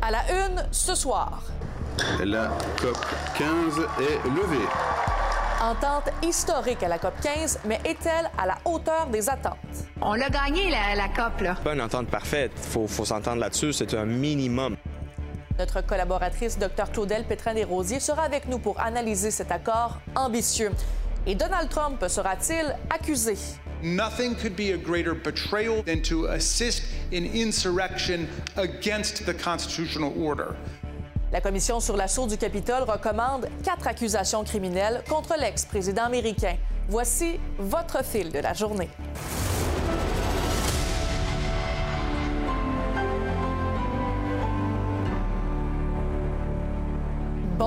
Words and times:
À 0.00 0.10
la 0.10 0.20
une 0.46 0.64
ce 0.70 0.94
soir. 0.94 1.42
La 2.24 2.48
COP 2.80 2.96
15 3.38 3.80
est 4.00 4.28
levée. 4.28 4.66
Entente 5.60 6.10
historique 6.22 6.82
à 6.82 6.88
la 6.88 6.98
COP 6.98 7.14
15, 7.22 7.60
mais 7.66 7.80
est-elle 7.84 8.28
à 8.36 8.46
la 8.46 8.58
hauteur 8.64 9.06
des 9.06 9.28
attentes? 9.28 9.56
On 10.00 10.14
l'a 10.14 10.28
gagné, 10.28 10.70
la, 10.70 10.96
la 10.96 11.08
COP, 11.08 11.40
là. 11.40 11.54
Pas 11.62 11.74
une 11.74 11.80
entente 11.80 12.08
parfaite. 12.08 12.50
Il 12.56 12.62
faut, 12.70 12.86
faut 12.88 13.04
s'entendre 13.04 13.38
là-dessus. 13.40 13.72
C'est 13.72 13.94
un 13.94 14.04
minimum. 14.04 14.76
Notre 15.58 15.82
collaboratrice, 15.82 16.58
Dr 16.58 16.90
Claudel 16.92 17.24
Pétrin-Desrosiers, 17.24 18.00
sera 18.00 18.22
avec 18.22 18.48
nous 18.48 18.58
pour 18.58 18.80
analyser 18.80 19.30
cet 19.30 19.52
accord 19.52 19.98
ambitieux. 20.16 20.72
Et 21.26 21.36
Donald 21.36 21.68
Trump 21.68 22.04
sera-t-il 22.08 22.74
accusé? 22.92 23.36
Nothing 23.82 24.36
could 24.36 24.54
be 24.54 24.70
a 24.72 24.76
greater 24.76 25.12
betrayal 25.12 25.82
than 25.82 26.02
to 26.02 26.26
assist 26.26 26.84
in 27.10 27.26
insurrection 27.26 28.28
against 28.56 29.26
the 29.26 29.34
constitutional 29.34 30.14
order. 30.16 30.54
La 31.32 31.40
commission 31.40 31.80
sur 31.80 31.96
l'assaut 31.96 32.28
du 32.28 32.36
Capitole 32.36 32.84
recommande 32.84 33.48
quatre 33.64 33.88
accusations 33.88 34.44
criminelles 34.44 35.02
contre 35.08 35.34
l'ex-président 35.36 36.04
américain. 36.04 36.56
Voici 36.88 37.40
votre 37.58 38.04
fil 38.04 38.30
de 38.30 38.38
la 38.38 38.52
journée. 38.52 38.88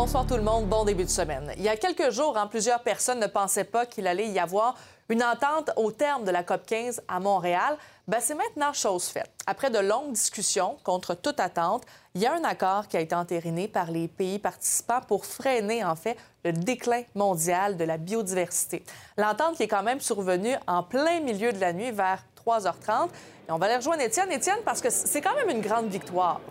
Bonsoir 0.05 0.27
tout 0.27 0.35
le 0.35 0.43
monde, 0.43 0.67
bon 0.67 0.85
début 0.85 1.03
de 1.03 1.09
semaine. 1.09 1.51
Il 1.57 1.63
y 1.63 1.67
a 1.67 1.75
quelques 1.77 2.11
jours, 2.11 2.37
hein, 2.37 2.45
plusieurs 2.45 2.83
personnes 2.83 3.19
ne 3.19 3.25
pensaient 3.25 3.63
pas 3.63 3.87
qu'il 3.87 4.05
allait 4.05 4.27
y 4.27 4.37
avoir 4.37 4.75
une 5.09 5.23
entente 5.23 5.71
au 5.77 5.91
terme 5.91 6.25
de 6.25 6.29
la 6.29 6.43
COP 6.43 6.63
15 6.63 7.01
à 7.07 7.19
Montréal. 7.19 7.75
Ben, 8.07 8.19
c'est 8.21 8.35
maintenant 8.35 8.71
chose 8.71 9.05
faite. 9.05 9.31
Après 9.47 9.71
de 9.71 9.79
longues 9.79 10.11
discussions, 10.11 10.77
contre 10.83 11.15
toute 11.15 11.39
attente, 11.39 11.85
il 12.13 12.21
y 12.21 12.27
a 12.27 12.33
un 12.35 12.43
accord 12.43 12.87
qui 12.87 12.97
a 12.97 12.99
été 12.99 13.15
entériné 13.15 13.67
par 13.67 13.89
les 13.89 14.07
pays 14.07 14.37
participants 14.37 15.01
pour 15.07 15.25
freiner, 15.25 15.83
en 15.83 15.95
fait, 15.95 16.17
le 16.43 16.53
déclin 16.53 17.01
mondial 17.15 17.75
de 17.75 17.83
la 17.83 17.97
biodiversité. 17.97 18.83
L'entente 19.17 19.55
qui 19.55 19.63
est 19.63 19.67
quand 19.67 19.81
même 19.81 20.01
survenue 20.01 20.53
en 20.67 20.83
plein 20.83 21.19
milieu 21.19 21.51
de 21.51 21.59
la 21.59 21.73
nuit, 21.73 21.89
vers 21.89 22.23
3h30. 22.45 23.07
Et 23.49 23.51
on 23.51 23.57
va 23.57 23.65
aller 23.65 23.77
rejoindre 23.77 24.03
Étienne. 24.03 24.31
Étienne, 24.31 24.59
parce 24.63 24.81
que 24.81 24.91
c'est 24.91 25.21
quand 25.21 25.33
même 25.33 25.49
une 25.49 25.61
grande 25.61 25.87
victoire. 25.87 26.41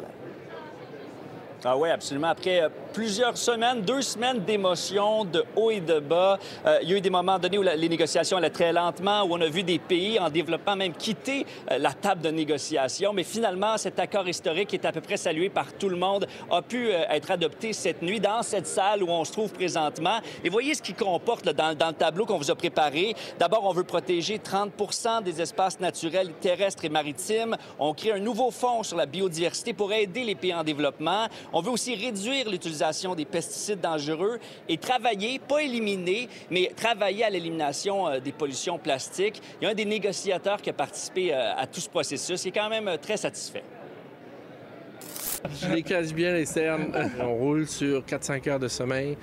Ah 1.65 1.77
oui, 1.79 1.89
absolument. 1.89 2.29
Après 2.29 2.61
euh, 2.61 2.69
plusieurs 2.95 3.37
semaines, 3.37 3.83
deux 3.83 4.03
semaines 4.03 4.45
d'émotions, 4.45 5.25
de 5.25 5.45
haut 5.57 5.73
et 5.73 5.81
de 5.81 5.99
bas, 5.99 6.39
euh, 6.65 6.79
il 6.81 6.89
y 6.89 6.95
a 6.95 6.97
eu 6.97 7.01
des 7.01 7.11
moments 7.11 7.41
donnés 7.41 7.59
où 7.59 7.63
les 7.63 7.89
négociations 7.89 8.37
allaient 8.37 8.51
très 8.51 8.73
lentement, 8.73 9.25
où 9.25 9.35
on 9.35 9.41
a 9.41 9.49
vu 9.49 9.65
des 9.65 9.81
pays 9.81 10.19
en 10.21 10.31
développement 10.31 10.77
même 10.77 10.93
quitter 10.93 11.45
euh, 11.73 11.79
la 11.79 11.93
table 11.93 12.23
de 12.23 12.31
négociation. 12.31 13.13
Mais 13.13 13.25
finalement, 13.25 13.77
cet 13.79 13.99
accord 13.99 14.29
historique 14.29 14.69
qui 14.69 14.77
est 14.77 14.87
à 14.87 14.93
peu 14.93 15.01
près 15.01 15.17
salué 15.17 15.51
par 15.51 15.73
tout 15.73 15.89
le 15.89 15.97
monde 15.97 16.27
a 16.51 16.63
pu 16.63 16.89
euh, 16.89 17.03
être 17.11 17.33
adopté 17.33 17.73
cette 17.73 18.01
nuit 18.01 18.21
dans 18.21 18.43
cette 18.43 18.69
salle 18.69 19.03
où 19.03 19.09
on 19.09 19.25
se 19.25 19.33
trouve 19.33 19.53
présentement. 19.53 20.21
Et 20.45 20.49
voyez 20.49 20.75
ce 20.75 20.83
qu'il 20.83 20.95
comporte 20.95 21.49
dans 21.49 21.71
le 21.71 21.93
tableau 21.95 22.27
qu'on 22.27 22.39
vous 22.39 22.53
a 22.53 22.55
préparé. 22.55 23.17
D'abord, 23.41 23.65
on 23.65 23.73
veut 23.73 23.83
protéger 23.83 24.39
30 24.39 24.73
des 25.25 25.43
espaces 25.43 25.81
naturels 25.81 26.31
terrestres 26.41 26.85
et 26.85 26.89
maritimes. 26.89 27.57
On 27.81 27.93
crée 27.93 28.13
un 28.13 28.21
nouveau 28.21 28.53
fonds 28.53 28.85
sur 28.85 28.97
la 28.97 29.07
biodiversité 29.07 29.73
pour 29.73 29.93
aider 29.93 30.23
les 30.23 30.37
pays 30.37 30.55
en 30.55 30.63
développement. 30.63 31.27
On 31.53 31.61
veut 31.61 31.73
aussi 31.73 31.97
réduire 31.97 32.49
l'utilisation 32.49 32.84
des 33.17 33.25
pesticides 33.25 33.81
dangereux 33.81 34.39
et 34.69 34.77
travailler, 34.77 35.39
pas 35.39 35.63
éliminer, 35.63 36.29
mais 36.51 36.71
travailler 36.77 37.25
à 37.25 37.31
l'élimination 37.31 38.09
euh, 38.09 38.21
des 38.21 38.33
pollutions 38.33 38.79
plastiques. 38.79 39.41
Il 39.61 39.65
y 39.65 39.67
a 39.67 39.71
un 39.71 39.75
des 39.75 39.85
négociateurs 39.85 40.61
qui 40.61 40.71
a 40.71 40.75
participé 40.75 41.33
euh, 41.33 41.55
à 41.57 41.67
tout 41.67 41.81
ce 41.81 41.89
processus. 41.89 42.45
Il 42.45 42.49
est 42.49 42.53
quand 42.53 42.69
même 42.69 42.89
euh, 42.89 42.97
très 42.99 43.17
satisfait. 43.17 43.63
Je 45.63 45.75
les 45.75 45.83
cache 45.83 46.13
bien 46.13 46.33
les 46.33 46.47
cernes. 46.47 46.93
On 47.21 47.35
roule 47.35 47.67
sur 47.67 48.03
4-5 48.03 48.49
heures 48.49 48.59
de 48.59 48.69
sommeil 48.69 49.17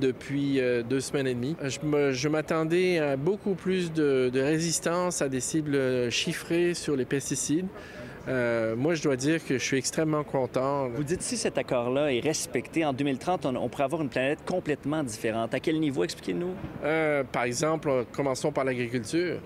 depuis 0.00 0.60
deux 0.88 0.98
semaines 0.98 1.28
et 1.28 1.34
demie. 1.34 1.54
Je 1.62 2.28
m'attendais 2.28 2.98
à 2.98 3.16
beaucoup 3.16 3.54
plus 3.54 3.92
de 3.92 4.40
résistance 4.40 5.22
à 5.22 5.28
des 5.28 5.38
cibles 5.38 6.10
chiffrées 6.10 6.74
sur 6.74 6.96
les 6.96 7.04
pesticides. 7.04 7.68
Euh, 8.28 8.76
moi, 8.76 8.94
je 8.94 9.02
dois 9.02 9.16
dire 9.16 9.44
que 9.44 9.58
je 9.58 9.64
suis 9.64 9.78
extrêmement 9.78 10.22
content. 10.22 10.88
Vous 10.88 11.04
dites 11.04 11.22
si 11.22 11.36
cet 11.36 11.58
accord-là 11.58 12.12
est 12.12 12.20
respecté 12.20 12.84
en 12.84 12.92
2030, 12.92 13.46
on, 13.46 13.56
on 13.56 13.68
pourrait 13.68 13.84
avoir 13.84 14.02
une 14.02 14.10
planète 14.10 14.40
complètement 14.44 15.02
différente. 15.02 15.54
À 15.54 15.60
quel 15.60 15.80
niveau, 15.80 16.04
expliquez-nous? 16.04 16.52
Euh, 16.84 17.24
par 17.24 17.44
exemple, 17.44 18.04
commençons 18.12 18.52
par 18.52 18.64
l'agriculture. 18.64 19.40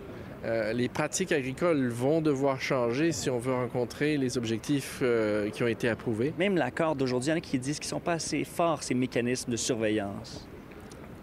Euh, 0.44 0.72
les 0.72 0.88
pratiques 0.88 1.30
agricoles 1.30 1.88
vont 1.88 2.20
devoir 2.20 2.60
changer 2.60 3.12
si 3.12 3.30
on 3.30 3.38
veut 3.38 3.54
rencontrer 3.54 4.16
les 4.16 4.36
objectifs 4.36 4.98
euh, 5.02 5.50
qui 5.50 5.62
ont 5.62 5.68
été 5.68 5.88
approuvés. 5.88 6.32
Même 6.36 6.56
l'accord 6.56 6.96
d'aujourd'hui, 6.96 7.28
il 7.28 7.30
y 7.30 7.34
en 7.34 7.38
a 7.38 7.40
qui 7.40 7.58
disent 7.58 7.78
qu'ils 7.78 7.88
sont 7.88 8.00
pas 8.00 8.14
assez 8.14 8.42
forts, 8.42 8.82
ces 8.82 8.94
mécanismes 8.94 9.52
de 9.52 9.56
surveillance. 9.56 10.48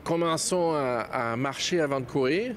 Commençons 0.10 0.74
à, 0.74 1.36
marcher 1.36 1.82
avant 1.82 2.00
de 2.00 2.06
courir. 2.08 2.56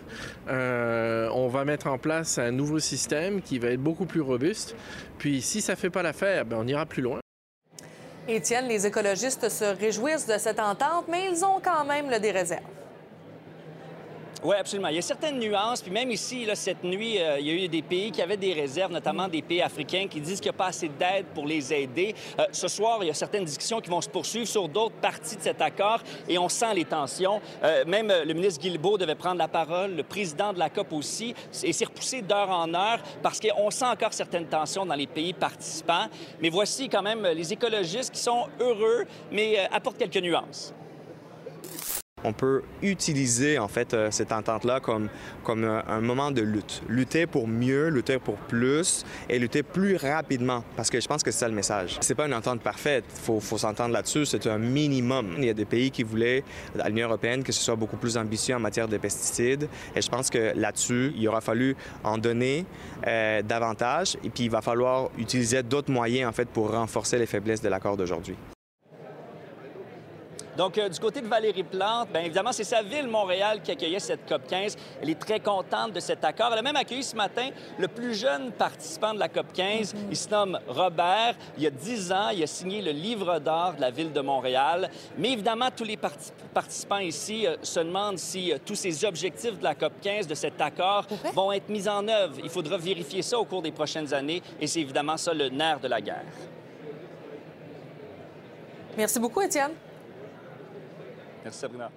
Euh, 0.49 1.29
on 1.35 1.49
va 1.49 1.67
mettre 1.67 1.87
en 1.87 1.99
place 1.99 2.39
un 2.39 2.51
nouveau 2.51 2.79
système 2.79 3.43
qui 3.43 3.59
va 3.59 3.69
être 3.69 3.83
beaucoup 3.83 4.07
plus 4.07 4.23
robuste. 4.23 4.75
Puis 5.19 5.43
si 5.43 5.61
ça 5.61 5.75
ne 5.75 5.77
fait 5.77 5.91
pas 5.91 6.03
l'affaire, 6.03 6.47
ben, 6.47 6.57
on 6.59 6.67
ira 6.67 6.87
plus 6.87 7.03
loin. 7.03 7.21
Étienne, 8.27 8.69
les 8.69 8.87
écologistes 8.87 9.51
se 9.51 9.67
réjouissent 9.67 10.27
de 10.27 10.39
cette 10.39 10.61
entente, 10.61 11.09
mais 11.11 11.29
ils 11.31 11.45
ont 11.45 11.61
quand 11.63 11.85
même 11.85 12.09
des 12.19 12.31
réserves. 12.31 12.63
Oui, 14.45 14.57
absolument. 14.59 14.89
Il 14.89 14.97
y 14.97 14.99
a 14.99 15.03
certaines 15.03 15.39
nuances. 15.39 15.81
Puis 15.83 15.93
même 15.93 16.11
ici, 16.11 16.45
là, 16.45 16.57
cette 16.57 16.83
nuit, 16.83 17.21
euh, 17.21 17.39
il 17.39 17.47
y 17.47 17.51
a 17.51 17.65
eu 17.65 17.69
des 17.69 17.83
pays 17.83 18.11
qui 18.11 18.21
avaient 18.21 18.37
des 18.37 18.53
réserves, 18.53 18.91
notamment 18.91 19.29
des 19.29 19.41
pays 19.41 19.63
africains, 19.63 20.09
qui 20.11 20.21
disent 20.21 20.41
qu'il 20.41 20.51
n'y 20.51 20.57
a 20.57 20.59
pas 20.59 20.67
assez 20.67 20.89
d'aide 20.89 21.27
pour 21.33 21.47
les 21.47 21.73
aider. 21.73 22.13
Euh, 22.41 22.47
ce 22.51 22.67
soir, 22.67 22.99
il 23.03 23.07
y 23.07 23.11
a 23.11 23.15
certaines 23.15 23.45
discussions 23.45 23.81
qui 23.81 23.89
vont 23.89 24.01
se 24.01 24.09
poursuivre 24.09 24.49
sur 24.49 24.69
d'autres 24.69 24.97
parties 24.97 25.37
de 25.37 25.43
cet 25.43 25.63
accord 25.63 26.01
et 26.29 26.39
on 26.39 26.49
sent 26.49 26.75
les 26.75 26.85
tensions. 26.85 27.41
Euh, 27.63 27.85
même 27.87 28.13
le 28.27 28.35
ministre 28.35 28.61
Guilbeault 28.61 28.99
devait 28.99 29.15
prendre 29.15 29.39
la 29.39 29.47
parole, 29.47 29.95
le 29.95 30.03
président 30.03 30.53
de 30.53 30.59
la 30.59 30.71
COP 30.71 30.93
aussi, 30.93 31.37
et 31.63 31.73
s'est 31.73 31.85
repoussé 31.85 32.23
d'heure 32.23 32.51
en 32.51 32.75
heure 32.75 32.99
parce 33.23 33.39
qu'on 33.39 33.71
sent 33.71 33.85
encore 33.85 34.13
certaines 34.13 34.47
tensions 34.47 34.85
dans 34.85 34.97
les 34.97 35.07
pays 35.07 35.35
participants. 35.35 36.07
Mais 36.41 36.49
voici 36.49 36.89
quand 36.89 37.03
même 37.03 37.25
les 37.25 37.53
écologistes 37.53 38.13
qui 38.13 38.21
sont 38.21 38.49
heureux, 38.59 39.05
mais 39.31 39.69
apportent 39.71 39.99
quelques 39.99 40.17
nuances. 40.17 40.75
On 42.25 42.33
peut 42.33 42.63
utiliser 42.83 43.59
en 43.59 43.69
fait 43.69 43.95
euh, 43.95 44.11
cette 44.11 44.33
entente-là 44.33 44.81
comme, 44.81 45.09
comme 45.45 45.65
euh, 45.65 45.81
un 45.89 46.01
moment 46.01 46.31
de 46.31 46.43
lutte. 46.43 46.83
Lutter 46.89 47.27
pour 47.27 47.49
mieux, 47.49 47.89
lutter 47.89 48.19
pour 48.19 48.37
plus 48.37 49.05
et 49.29 49.39
lutter 49.39 49.63
plus 49.63 49.97
rapidement 49.97 50.65
parce 50.77 50.91
que 50.91 51.01
je 51.01 51.09
pense 51.09 51.23
que 51.23 51.31
c'est 51.31 51.41
ça 51.41 51.49
le 51.49 51.55
message. 51.55 51.99
C'est 52.01 52.15
pas 52.15 52.27
une 52.27 52.35
entente 52.35 52.61
parfaite, 52.61 53.05
faut, 53.09 53.41
faut 53.41 53.59
s'entendre 53.59 53.93
là-dessus, 53.93 54.27
c'est 54.27 54.47
un 54.47 54.59
minimum. 54.59 55.35
Il 55.39 55.45
y 55.45 55.51
a 55.51 55.55
des 55.55 55.65
pays 55.65 55.91
qui 55.91 56.03
voulaient, 56.03 56.45
à 56.79 56.89
l'Union 56.89 57.09
européenne, 57.09 57.43
que 57.43 57.53
ce 57.53 57.63
soit 57.63 57.77
beaucoup 57.77 57.97
plus 57.97 58.17
ambitieux 58.17 58.55
en 58.55 58.61
matière 58.61 58.89
de 58.89 58.97
pesticides 58.97 59.69
et 59.95 60.03
je 60.03 60.09
pense 60.09 60.31
que 60.31 60.53
là-dessus, 60.55 61.13
il 61.17 61.29
aura 61.29 61.41
fallu 61.41 61.77
en 62.05 62.19
donner 62.19 62.65
euh, 63.07 63.43
davantage 63.43 64.17
et 64.25 64.31
puis 64.31 64.45
il 64.45 64.51
va 64.51 64.61
falloir 64.61 65.11
utiliser 65.19 65.63
d'autres 65.63 65.91
moyens 65.91 66.29
en 66.29 66.33
fait 66.33 66.49
pour 66.49 66.71
renforcer 66.73 67.19
les 67.19 67.27
faiblesses 67.27 67.63
de 67.63 67.69
l'accord 67.69 67.97
d'aujourd'hui. 67.97 68.37
Donc, 70.57 70.77
euh, 70.77 70.89
du 70.91 71.01
côté 71.01 71.23
de 71.23 71.27
Valérie 71.27 71.63
Plante, 71.63 72.11
bien 72.13 72.21
évidemment, 72.23 72.53
c'est 72.53 72.65
sa 72.65 72.83
ville, 72.83 73.09
Montréal, 73.09 73.61
qui 73.63 73.71
accueillait 73.71 73.99
cette 73.99 74.27
COP 74.29 74.47
15. 74.47 74.77
Elle 75.01 75.09
est 75.09 75.19
très 75.19 75.41
contente 75.41 75.93
de 75.95 76.01
cet 76.01 76.25
accord. 76.25 76.51
Elle 76.53 76.59
a 76.59 76.63
même 76.63 76.77
accueilli 76.77 77.03
ce 77.03 77.17
matin 77.17 77.49
le 77.79 77.89
plus 77.89 78.15
jeune 78.15 78.53
participant 78.53 79.15
de 79.15 79.19
la 79.19 79.29
COP 79.29 79.51
15. 79.55 79.95
Il 80.11 80.17
se 80.17 80.29
nomme 80.29 80.59
Robert. 80.69 81.37
Il 81.57 81.63
y 81.63 81.67
a 81.67 81.71
10 81.71 82.13
ans, 82.13 82.29
il 82.35 82.43
a 82.43 82.47
signé 82.47 82.83
le 82.83 82.91
livre 82.91 83.39
d'or 83.39 83.73
de 83.77 83.81
la 83.81 83.91
ville 83.91 84.13
de 84.13 84.21
Montréal. 84.21 84.91
Mais 85.17 85.33
évidemment, 85.33 85.69
tous 85.75 85.85
les 85.85 85.97
parti- 85.97 86.33
participants 86.53 86.99
ici 86.99 87.47
euh, 87.47 87.57
se 87.63 87.81
demandent 87.81 88.19
si 88.19 88.53
euh, 88.53 88.59
tous 88.65 88.75
ces 88.75 89.07
objectifs 89.07 89.59
de 89.59 89.65
la 89.65 89.75
COP 89.75 89.93
15, 90.03 90.27
de 90.27 90.35
cet 90.35 90.61
accord, 90.61 91.07
vont 91.33 91.51
être 91.53 91.71
mis 91.71 91.89
en 91.89 92.07
œuvre. 92.09 92.35
Il 92.45 92.51
faudra 92.51 92.77
vérifier 92.77 93.23
ça 93.23 93.39
au 93.39 93.47
cours 93.47 93.63
des 93.63 93.73
prochaines 93.73 94.13
années. 94.13 94.43
Et 94.61 94.67
c'est 94.67 94.81
évidemment 94.81 95.17
ça 95.17 95.33
le 95.33 95.49
nerf 95.49 95.81
de 95.81 95.89
la 95.89 96.01
guerre. 96.03 96.25
Merci 98.99 99.19
beaucoup, 99.19 99.41
Étienne. 99.41 99.71
Merci, 101.45 101.59
Sabrina. 101.61 101.91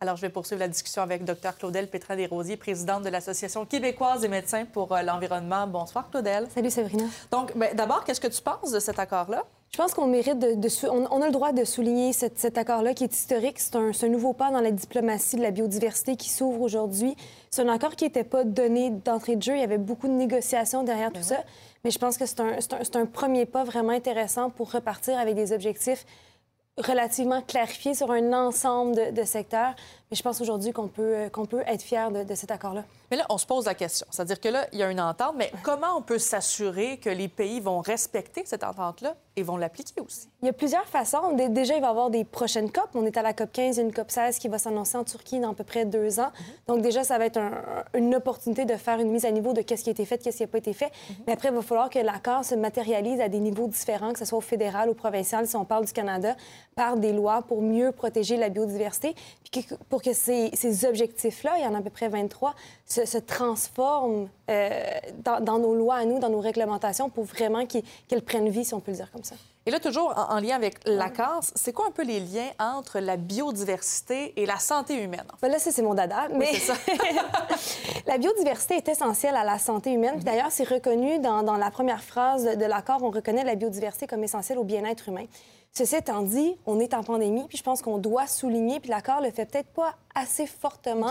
Alors, 0.00 0.16
je 0.16 0.22
vais 0.22 0.28
poursuivre 0.28 0.60
la 0.60 0.68
discussion 0.68 1.02
avec 1.02 1.24
Dr 1.24 1.56
Claudel 1.58 1.88
Pétrin-Desrosiers, 1.88 2.56
présidente 2.56 3.04
de 3.04 3.08
l'Association 3.08 3.64
québécoise 3.64 4.20
des 4.20 4.28
médecins 4.28 4.64
pour 4.66 4.92
euh, 4.92 5.02
l'environnement. 5.02 5.66
Bonsoir, 5.66 6.10
Claudel. 6.10 6.46
Salut 6.54 6.70
Sabrina. 6.70 7.04
Donc, 7.30 7.56
ben, 7.56 7.74
d'abord, 7.74 8.04
qu'est-ce 8.04 8.20
que 8.20 8.26
tu 8.28 8.42
penses 8.42 8.70
de 8.70 8.80
cet 8.80 8.98
accord-là? 8.98 9.44
Je 9.70 9.78
pense 9.78 9.94
qu'on 9.94 10.06
mérite 10.06 10.38
de, 10.38 10.88
on, 10.88 11.06
on 11.10 11.22
a 11.22 11.26
le 11.26 11.32
droit 11.32 11.52
de 11.52 11.64
souligner 11.64 12.12
cet, 12.12 12.38
cet 12.38 12.58
accord-là 12.58 12.92
qui 12.94 13.04
est 13.04 13.12
historique. 13.14 13.58
C'est 13.58 13.74
un, 13.76 14.08
nouveau 14.08 14.32
pas 14.32 14.50
dans 14.50 14.60
la 14.60 14.70
diplomatie 14.70 15.36
de 15.36 15.42
la 15.42 15.50
biodiversité 15.50 16.16
qui 16.16 16.28
s'ouvre 16.28 16.60
aujourd'hui. 16.60 17.16
C'est 17.50 17.62
un 17.62 17.68
accord 17.68 17.96
qui 17.96 18.04
n'était 18.04 18.22
pas 18.24 18.44
donné 18.44 18.90
d'entrée 18.90 19.36
de 19.36 19.42
jeu. 19.42 19.54
Il 19.54 19.60
y 19.60 19.64
avait 19.64 19.78
beaucoup 19.78 20.06
de 20.06 20.12
négociations 20.12 20.82
derrière 20.84 21.12
tout 21.12 21.22
ça. 21.22 21.38
Mais 21.82 21.90
je 21.90 21.98
pense 21.98 22.18
que 22.18 22.26
c'est 22.26 22.40
un, 22.40 22.60
c'est 22.60 22.72
un- 22.74 22.84
c'est 22.84 22.96
un 22.96 23.06
premier 23.06 23.46
pas 23.46 23.64
vraiment 23.64 23.92
intéressant 23.92 24.48
pour 24.50 24.70
repartir 24.70 25.18
avec 25.18 25.34
des 25.34 25.52
objectifs 25.52 26.04
relativement 26.78 27.40
clarifiés 27.42 27.94
sur 27.94 28.10
un 28.10 28.32
ensemble 28.32 29.14
de, 29.14 29.24
secteurs. 29.24 29.74
Mais 30.10 30.16
je 30.16 30.22
pense 30.22 30.40
aujourd'hui 30.40 30.72
qu'on 30.72 30.88
peut, 30.88 31.14
euh, 31.16 31.46
peut 31.48 31.62
être 31.66 31.82
fier 31.82 32.10
de, 32.10 32.24
de 32.24 32.34
cet 32.34 32.50
accord-là. 32.50 32.84
Mais 33.10 33.16
là, 33.16 33.26
on 33.28 33.38
se 33.38 33.46
pose 33.46 33.66
la 33.66 33.74
question. 33.74 34.06
C'est-à-dire 34.10 34.40
que 34.40 34.48
là, 34.48 34.66
il 34.72 34.78
y 34.78 34.82
a 34.82 34.90
une 34.90 35.00
entente, 35.00 35.34
mais 35.36 35.52
comment 35.62 35.96
on 35.96 36.02
peut 36.02 36.18
s'assurer 36.18 36.98
que 36.98 37.10
les 37.10 37.28
pays 37.28 37.60
vont 37.60 37.80
respecter 37.80 38.42
cette 38.44 38.64
entente-là? 38.64 39.14
Et 39.36 39.42
vont 39.42 39.56
l'appliquer 39.56 40.00
aussi? 40.00 40.28
Il 40.42 40.46
y 40.46 40.48
a 40.48 40.52
plusieurs 40.52 40.86
façons. 40.86 41.32
Dé- 41.34 41.48
Déjà, 41.48 41.74
il 41.74 41.80
va 41.80 41.88
y 41.88 41.90
avoir 41.90 42.10
des 42.10 42.24
prochaines 42.24 42.70
COP. 42.70 42.88
On 42.94 43.04
est 43.04 43.16
à 43.16 43.22
la 43.22 43.32
COP 43.32 43.50
15, 43.52 43.76
il 43.76 43.80
y 43.80 43.82
a 43.82 43.86
une 43.86 43.92
COP 43.92 44.10
16 44.10 44.38
qui 44.38 44.48
va 44.48 44.58
s'annoncer 44.58 44.96
en 44.96 45.04
Turquie 45.04 45.40
dans 45.40 45.50
à 45.50 45.54
peu 45.54 45.64
près 45.64 45.84
deux 45.84 46.20
ans. 46.20 46.30
Donc 46.68 46.82
déjà, 46.82 47.02
ça 47.04 47.18
va 47.18 47.26
être 47.26 47.38
un- 47.38 47.84
une 47.94 48.14
opportunité 48.14 48.64
de 48.64 48.76
faire 48.76 49.00
une 49.00 49.10
mise 49.10 49.24
à 49.24 49.30
niveau 49.30 49.52
de 49.52 49.62
qu'est-ce 49.62 49.82
qui 49.82 49.90
a 49.90 49.92
été 49.92 50.04
fait, 50.04 50.18
qu'est-ce 50.18 50.36
qui 50.36 50.42
n'a 50.42 50.46
pas 50.48 50.58
été 50.58 50.72
fait. 50.72 50.90
Mais 51.26 51.32
après, 51.32 51.48
il 51.48 51.54
va 51.54 51.62
falloir 51.62 51.90
que 51.90 51.98
l'accord 51.98 52.44
se 52.44 52.54
matérialise 52.54 53.20
à 53.20 53.28
des 53.28 53.40
niveaux 53.40 53.66
différents, 53.66 54.12
que 54.12 54.18
ce 54.18 54.24
soit 54.24 54.38
au 54.38 54.42
fédéral 54.42 54.88
ou 54.90 54.94
provincial, 54.94 55.46
si 55.46 55.56
on 55.56 55.64
parle 55.64 55.84
du 55.86 55.92
Canada, 55.92 56.36
par 56.76 56.96
des 56.96 57.12
lois 57.12 57.42
pour 57.42 57.62
mieux 57.62 57.92
protéger 57.92 58.36
la 58.36 58.48
biodiversité, 58.48 59.14
puis 59.50 59.64
que- 59.64 59.74
pour 59.88 60.02
que 60.02 60.12
ces, 60.12 60.50
ces 60.54 60.84
objectifs-là, 60.84 61.54
il 61.58 61.64
y 61.64 61.66
en 61.66 61.74
a 61.74 61.78
à 61.78 61.82
peu 61.82 61.90
près 61.90 62.08
23, 62.08 62.54
se, 62.86 63.04
se 63.06 63.18
transforment 63.18 64.28
dans, 64.48 65.40
dans 65.40 65.58
nos 65.58 65.74
lois 65.74 65.96
à 65.96 66.04
nous, 66.04 66.18
dans 66.18 66.30
nos 66.30 66.40
réglementations, 66.40 67.08
pour 67.08 67.24
vraiment 67.24 67.64
qu'elles 67.66 68.22
prennent 68.22 68.48
vie, 68.48 68.64
si 68.64 68.74
on 68.74 68.80
peut 68.80 68.90
le 68.90 68.98
dire 68.98 69.10
comme 69.10 69.24
ça. 69.24 69.36
Et 69.66 69.70
là, 69.70 69.80
toujours 69.80 70.12
en, 70.16 70.36
en 70.36 70.40
lien 70.40 70.56
avec 70.56 70.76
l'accord, 70.86 71.40
c'est 71.54 71.72
quoi 71.72 71.86
un 71.86 71.90
peu 71.90 72.04
les 72.04 72.20
liens 72.20 72.50
entre 72.58 72.98
la 72.98 73.16
biodiversité 73.16 74.34
et 74.36 74.44
la 74.44 74.58
santé 74.58 75.02
humaine? 75.02 75.24
Ben 75.40 75.50
là, 75.50 75.58
c'est 75.58 75.80
mon 75.80 75.94
dada. 75.94 76.28
Mais 76.34 76.52
ça. 76.54 76.74
la 78.06 78.18
biodiversité 78.18 78.74
est 78.76 78.88
essentielle 78.88 79.36
à 79.36 79.44
la 79.44 79.58
santé 79.58 79.92
humaine. 79.92 80.20
D'ailleurs, 80.20 80.50
c'est 80.50 80.68
reconnu 80.68 81.18
dans, 81.18 81.42
dans 81.42 81.56
la 81.56 81.70
première 81.70 82.02
phrase 82.02 82.44
de 82.44 82.64
l'accord, 82.66 83.02
on 83.02 83.10
reconnaît 83.10 83.44
la 83.44 83.54
biodiversité 83.54 84.06
comme 84.06 84.22
essentielle 84.22 84.58
au 84.58 84.64
bien-être 84.64 85.08
humain. 85.08 85.24
Ceci 85.72 85.96
étant 85.96 86.22
dit, 86.22 86.56
on 86.66 86.78
est 86.78 86.94
en 86.94 87.02
pandémie, 87.02 87.46
puis 87.48 87.58
je 87.58 87.62
pense 87.64 87.82
qu'on 87.82 87.98
doit 87.98 88.28
souligner, 88.28 88.78
puis 88.78 88.90
l'accord 88.90 89.20
le 89.20 89.30
fait 89.30 89.44
peut-être 89.46 89.70
pas 89.70 89.94
assez 90.14 90.46
fortement. 90.46 91.10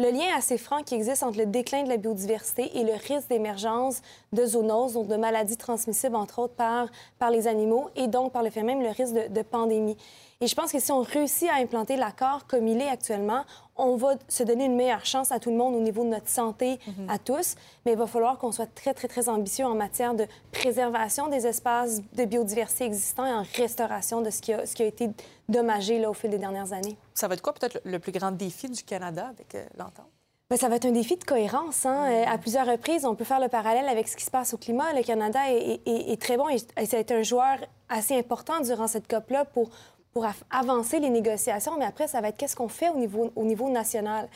Le 0.00 0.10
lien 0.10 0.26
assez 0.36 0.58
franc 0.58 0.82
qui 0.82 0.96
existe 0.96 1.22
entre 1.22 1.38
le 1.38 1.46
déclin 1.46 1.84
de 1.84 1.88
la 1.88 1.98
biodiversité 1.98 2.76
et 2.76 2.82
le 2.82 2.94
risque 2.94 3.28
d'émergence 3.28 4.02
de 4.32 4.44
zoonoses, 4.44 4.94
donc 4.94 5.06
de 5.06 5.14
maladies 5.14 5.56
transmissibles, 5.56 6.16
entre 6.16 6.40
autres, 6.40 6.54
par, 6.54 6.88
par 7.20 7.30
les 7.30 7.46
animaux, 7.46 7.88
et 7.94 8.08
donc, 8.08 8.32
par 8.32 8.42
le 8.42 8.50
fait 8.50 8.64
même, 8.64 8.82
le 8.82 8.88
risque 8.88 9.14
de, 9.14 9.32
de 9.32 9.42
pandémie. 9.42 9.96
Et 10.44 10.46
je 10.46 10.54
pense 10.54 10.70
que 10.72 10.78
si 10.78 10.92
on 10.92 11.00
réussit 11.00 11.48
à 11.48 11.54
implanter 11.54 11.96
l'accord 11.96 12.46
comme 12.46 12.68
il 12.68 12.78
est 12.78 12.88
actuellement, 12.90 13.44
on 13.76 13.96
va 13.96 14.16
se 14.28 14.42
donner 14.42 14.66
une 14.66 14.76
meilleure 14.76 15.06
chance 15.06 15.32
à 15.32 15.38
tout 15.40 15.48
le 15.50 15.56
monde 15.56 15.74
au 15.74 15.80
niveau 15.80 16.04
de 16.04 16.10
notre 16.10 16.28
santé, 16.28 16.78
à 17.08 17.16
tous. 17.18 17.54
Mais 17.86 17.92
il 17.92 17.96
va 17.98 18.06
falloir 18.06 18.36
qu'on 18.36 18.52
soit 18.52 18.66
très, 18.74 18.92
très, 18.92 19.08
très 19.08 19.30
ambitieux 19.30 19.64
en 19.64 19.74
matière 19.74 20.12
de 20.12 20.26
préservation 20.52 21.28
des 21.28 21.46
espaces 21.46 22.02
de 22.12 22.24
biodiversité 22.26 22.84
existants 22.84 23.24
et 23.24 23.32
en 23.32 23.42
restauration 23.56 24.20
de 24.20 24.28
ce 24.28 24.42
qui 24.42 24.52
a, 24.52 24.66
ce 24.66 24.74
qui 24.74 24.82
a 24.82 24.86
été 24.86 25.08
dommagé 25.48 25.98
là, 25.98 26.10
au 26.10 26.14
fil 26.14 26.28
des 26.28 26.36
dernières 26.38 26.74
années. 26.74 26.94
Ça 27.14 27.26
va 27.26 27.32
être 27.34 27.42
quoi 27.42 27.54
peut-être 27.54 27.80
le 27.82 27.98
plus 27.98 28.12
grand 28.12 28.30
défi 28.32 28.68
du 28.68 28.82
Canada 28.82 29.28
avec 29.30 29.54
euh, 29.54 29.64
l'entente? 29.78 30.10
Bien, 30.50 30.58
ça 30.58 30.68
va 30.68 30.76
être 30.76 30.84
un 30.84 30.90
défi 30.92 31.16
de 31.16 31.24
cohérence. 31.24 31.86
Hein? 31.86 32.04
Euh, 32.12 32.24
à 32.28 32.36
plusieurs 32.36 32.66
reprises, 32.66 33.06
on 33.06 33.14
peut 33.14 33.24
faire 33.24 33.40
le 33.40 33.48
parallèle 33.48 33.88
avec 33.88 34.08
ce 34.08 34.16
qui 34.16 34.24
se 34.24 34.30
passe 34.30 34.52
au 34.52 34.58
climat. 34.58 34.92
Le 34.92 35.02
Canada 35.02 35.40
est, 35.50 35.80
est- 35.86 36.12
est 36.12 36.20
très 36.20 36.36
bon 36.36 36.50
et 36.50 36.58
ça 36.84 36.98
a 36.98 37.00
été 37.00 37.14
un 37.14 37.22
joueur 37.22 37.56
assez 37.88 38.14
important 38.18 38.60
durant 38.60 38.86
cette 38.86 39.08
COP-là 39.08 39.46
pour, 39.46 39.70
pour 40.14 40.26
avancer 40.48 41.00
les 41.00 41.10
négociations. 41.10 41.76
Mais 41.76 41.84
après, 41.84 42.06
ça 42.06 42.20
va 42.20 42.28
être 42.28 42.36
qu'est-ce 42.36 42.54
qu'on 42.54 42.68
fait 42.68 42.88
au 42.88 42.96
niveau, 42.96 43.32
au 43.34 43.44
niveau 43.44 43.68
national. 43.68 44.28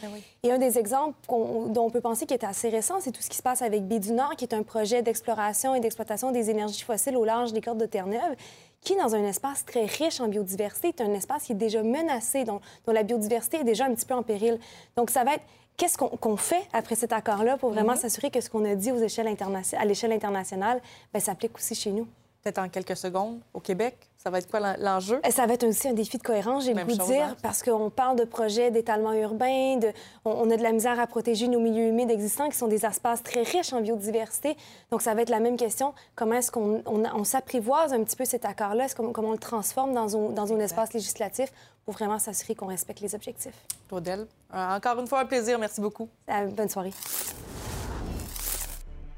Et 0.42 0.50
un 0.50 0.58
des 0.58 0.76
exemples 0.76 1.16
dont 1.28 1.84
on 1.84 1.90
peut 1.90 2.00
penser 2.00 2.26
qui 2.26 2.34
est 2.34 2.44
assez 2.44 2.68
récent, 2.68 2.96
c'est 3.00 3.12
tout 3.12 3.22
ce 3.22 3.30
qui 3.30 3.36
se 3.36 3.42
passe 3.42 3.62
avec 3.62 3.86
Baie 3.86 4.00
du 4.00 4.10
Nord, 4.10 4.34
qui 4.36 4.44
est 4.44 4.54
un 4.54 4.64
projet 4.64 5.02
d'exploration 5.02 5.76
et 5.76 5.80
d'exploitation 5.80 6.32
des 6.32 6.50
énergies 6.50 6.82
fossiles 6.82 7.16
au 7.16 7.24
large 7.24 7.52
des 7.52 7.60
côtes 7.60 7.78
de 7.78 7.86
Terre-Neuve 7.86 8.34
qui, 8.80 8.96
dans 8.96 9.14
un 9.14 9.24
espace 9.24 9.64
très 9.64 9.86
riche 9.86 10.20
en 10.20 10.28
biodiversité, 10.28 10.88
est 10.88 11.00
un 11.00 11.12
espace 11.12 11.44
qui 11.44 11.52
est 11.52 11.56
déjà 11.56 11.82
menacé, 11.82 12.44
dont, 12.44 12.60
dont 12.86 12.92
la 12.92 13.02
biodiversité 13.02 13.58
est 13.58 13.64
déjà 13.64 13.86
un 13.86 13.94
petit 13.94 14.06
peu 14.06 14.14
en 14.14 14.22
péril. 14.22 14.58
Donc, 14.96 15.10
ça 15.10 15.24
va 15.24 15.34
être 15.34 15.44
qu'est-ce 15.76 15.98
qu'on 15.98 16.36
fait 16.36 16.62
après 16.72 16.94
cet 16.94 17.12
accord-là 17.12 17.56
pour 17.56 17.70
vraiment 17.70 17.96
s'assurer 17.96 18.30
que 18.30 18.40
ce 18.40 18.50
qu'on 18.50 18.64
a 18.64 18.74
dit 18.74 18.92
aux 18.92 18.98
échelles 18.98 19.28
à 19.28 19.84
l'échelle 19.84 20.12
internationale 20.12 20.80
ben, 21.12 21.20
s'applique 21.20 21.56
aussi 21.56 21.74
chez 21.74 21.90
nous. 21.90 22.06
Peut-être 22.42 22.58
en 22.58 22.68
quelques 22.68 22.96
secondes, 22.96 23.40
au 23.52 23.58
Québec, 23.58 24.08
ça 24.16 24.30
va 24.30 24.38
être 24.38 24.48
quoi 24.48 24.60
l'en- 24.60 24.76
l'enjeu? 24.78 25.20
Et 25.26 25.32
ça 25.32 25.44
va 25.46 25.54
être 25.54 25.64
aussi 25.66 25.88
un 25.88 25.92
défi 25.92 26.18
de 26.18 26.22
cohérence, 26.22 26.64
j'ai 26.64 26.70
le 26.70 26.76
Même 26.76 26.86
goût 26.86 26.94
de 26.94 26.98
chose, 27.00 27.08
dire, 27.08 27.24
hein? 27.24 27.36
parce 27.42 27.64
qu'on 27.64 27.90
parle 27.90 28.16
de 28.16 28.24
projets 28.24 28.70
d'étalement 28.70 29.12
urbain, 29.12 29.76
de, 29.76 29.88
on, 30.24 30.48
a 30.48 30.56
de 30.56 30.62
la 30.62 30.70
misère 30.70 31.00
à 31.00 31.06
protéger 31.08 31.48
nos 31.48 31.58
milieux 31.58 31.86
humides 31.88 32.10
existants, 32.12 32.48
qui 32.48 32.56
sont 32.56 32.68
des 32.68 32.86
espaces 32.86 33.24
très 33.24 33.42
riches 33.42 33.72
en 33.72 33.80
biodiversité. 33.80 34.56
Donc, 34.92 35.02
ça 35.02 35.14
va 35.14 35.22
être 35.22 35.30
la 35.30 35.40
même 35.40 35.56
question. 35.56 35.94
Comment 36.14 36.34
est-ce 36.36 36.52
qu'on 36.52 36.80
on, 36.86 37.02
on 37.04 37.24
s'apprivoise 37.24 37.92
un 37.92 38.04
petit 38.04 38.16
peu 38.16 38.24
cet 38.24 38.44
accord-là? 38.44 38.86
Comment 38.96 39.28
on 39.30 39.32
le 39.32 39.38
transforme 39.38 39.92
dans 39.92 40.16
un, 40.16 40.30
dans 40.30 40.52
un 40.52 40.60
espace 40.60 40.92
législatif 40.92 41.52
pour 41.84 41.94
vraiment 41.94 42.20
s'assurer 42.20 42.54
qu'on 42.54 42.66
respecte 42.66 43.00
les 43.00 43.16
objectifs? 43.16 43.54
Claudel, 43.88 44.26
euh, 44.54 44.76
encore 44.76 44.98
une 45.00 45.08
fois, 45.08 45.20
un 45.20 45.26
plaisir. 45.26 45.58
Merci 45.58 45.80
beaucoup. 45.80 46.08
Euh, 46.30 46.46
bonne 46.46 46.68
soirée. 46.68 46.92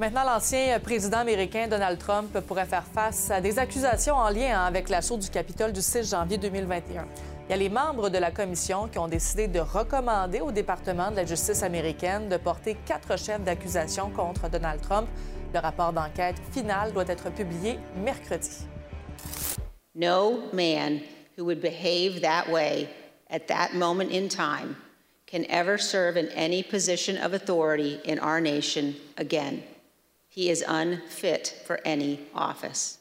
Maintenant, 0.00 0.24
l'ancien 0.24 0.80
président 0.80 1.18
américain 1.18 1.68
Donald 1.68 1.98
Trump 1.98 2.32
pourrait 2.46 2.64
faire 2.64 2.86
face 2.86 3.30
à 3.30 3.42
des 3.42 3.58
accusations 3.58 4.14
en 4.14 4.30
lien 4.30 4.64
avec 4.64 4.88
l'assaut 4.88 5.18
du 5.18 5.28
Capitole 5.28 5.74
du 5.74 5.82
6 5.82 6.12
janvier 6.12 6.38
2021. 6.38 7.04
Il 7.44 7.50
y 7.50 7.52
a 7.52 7.56
les 7.58 7.68
membres 7.68 8.08
de 8.08 8.16
la 8.16 8.30
commission 8.30 8.88
qui 8.88 8.98
ont 8.98 9.08
décidé 9.08 9.46
de 9.46 9.60
recommander 9.60 10.40
au 10.40 10.52
département 10.52 11.10
de 11.10 11.16
la 11.16 11.26
justice 11.26 11.62
américaine 11.62 12.30
de 12.30 12.38
porter 12.38 12.78
quatre 12.86 13.18
chefs 13.18 13.44
d'accusation 13.44 14.08
contre 14.08 14.48
Donald 14.48 14.80
Trump. 14.80 15.06
Le 15.52 15.60
rapport 15.60 15.92
d'enquête 15.92 16.36
final 16.50 16.94
doit 16.94 17.06
être 17.06 17.30
publié 17.30 17.78
mercredi. 18.02 18.66
No 19.94 20.44
man 20.54 21.00
who 21.36 21.44
would 21.44 21.60
behave 21.60 22.22
that 22.22 22.50
way 22.50 22.88
at 23.28 23.40
that 23.48 23.74
moment 23.74 24.10
in 24.10 24.28
time 24.28 24.76
can 25.30 25.44
ever 25.50 25.76
serve 25.76 26.16
in 26.16 26.28
any 26.34 26.62
position 26.62 27.18
of 27.22 27.34
authority 27.34 28.00
in 28.06 28.18
our 28.18 28.40
nation 28.40 28.94
again. 29.18 29.60
He 30.32 30.48
is 30.48 30.62
unfit 30.62 31.48
for 31.66 31.80
any 31.84 32.20
office. 32.36 32.98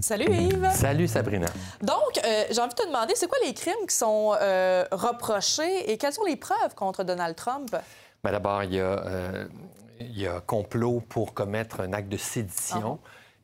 Salut 0.00 0.28
Yves! 0.30 0.72
Salut 0.76 1.08
Sabrina. 1.08 1.48
Donc, 1.82 1.98
euh, 2.24 2.44
j'ai 2.50 2.58
envie 2.58 2.70
de 2.70 2.74
te 2.74 2.86
demander, 2.86 3.14
c'est 3.16 3.26
quoi 3.26 3.36
les 3.44 3.52
crimes 3.52 3.74
qui 3.86 3.94
sont 3.94 4.34
euh, 4.40 4.86
reprochés 4.92 5.92
et 5.92 5.98
quelles 5.98 6.14
sont 6.14 6.24
les 6.24 6.36
preuves 6.36 6.74
contre 6.74 7.04
Donald 7.04 7.36
Trump? 7.36 7.76
Ben, 8.24 8.30
D'abord, 8.32 8.62
il 8.62 8.76
y, 8.76 8.80
a, 8.80 8.84
euh, 8.84 9.46
il 10.00 10.18
y 10.18 10.26
a 10.26 10.40
complot 10.40 11.02
pour 11.06 11.34
commettre 11.34 11.80
un 11.80 11.92
acte 11.92 12.08
de 12.08 12.16
sédition. 12.16 12.98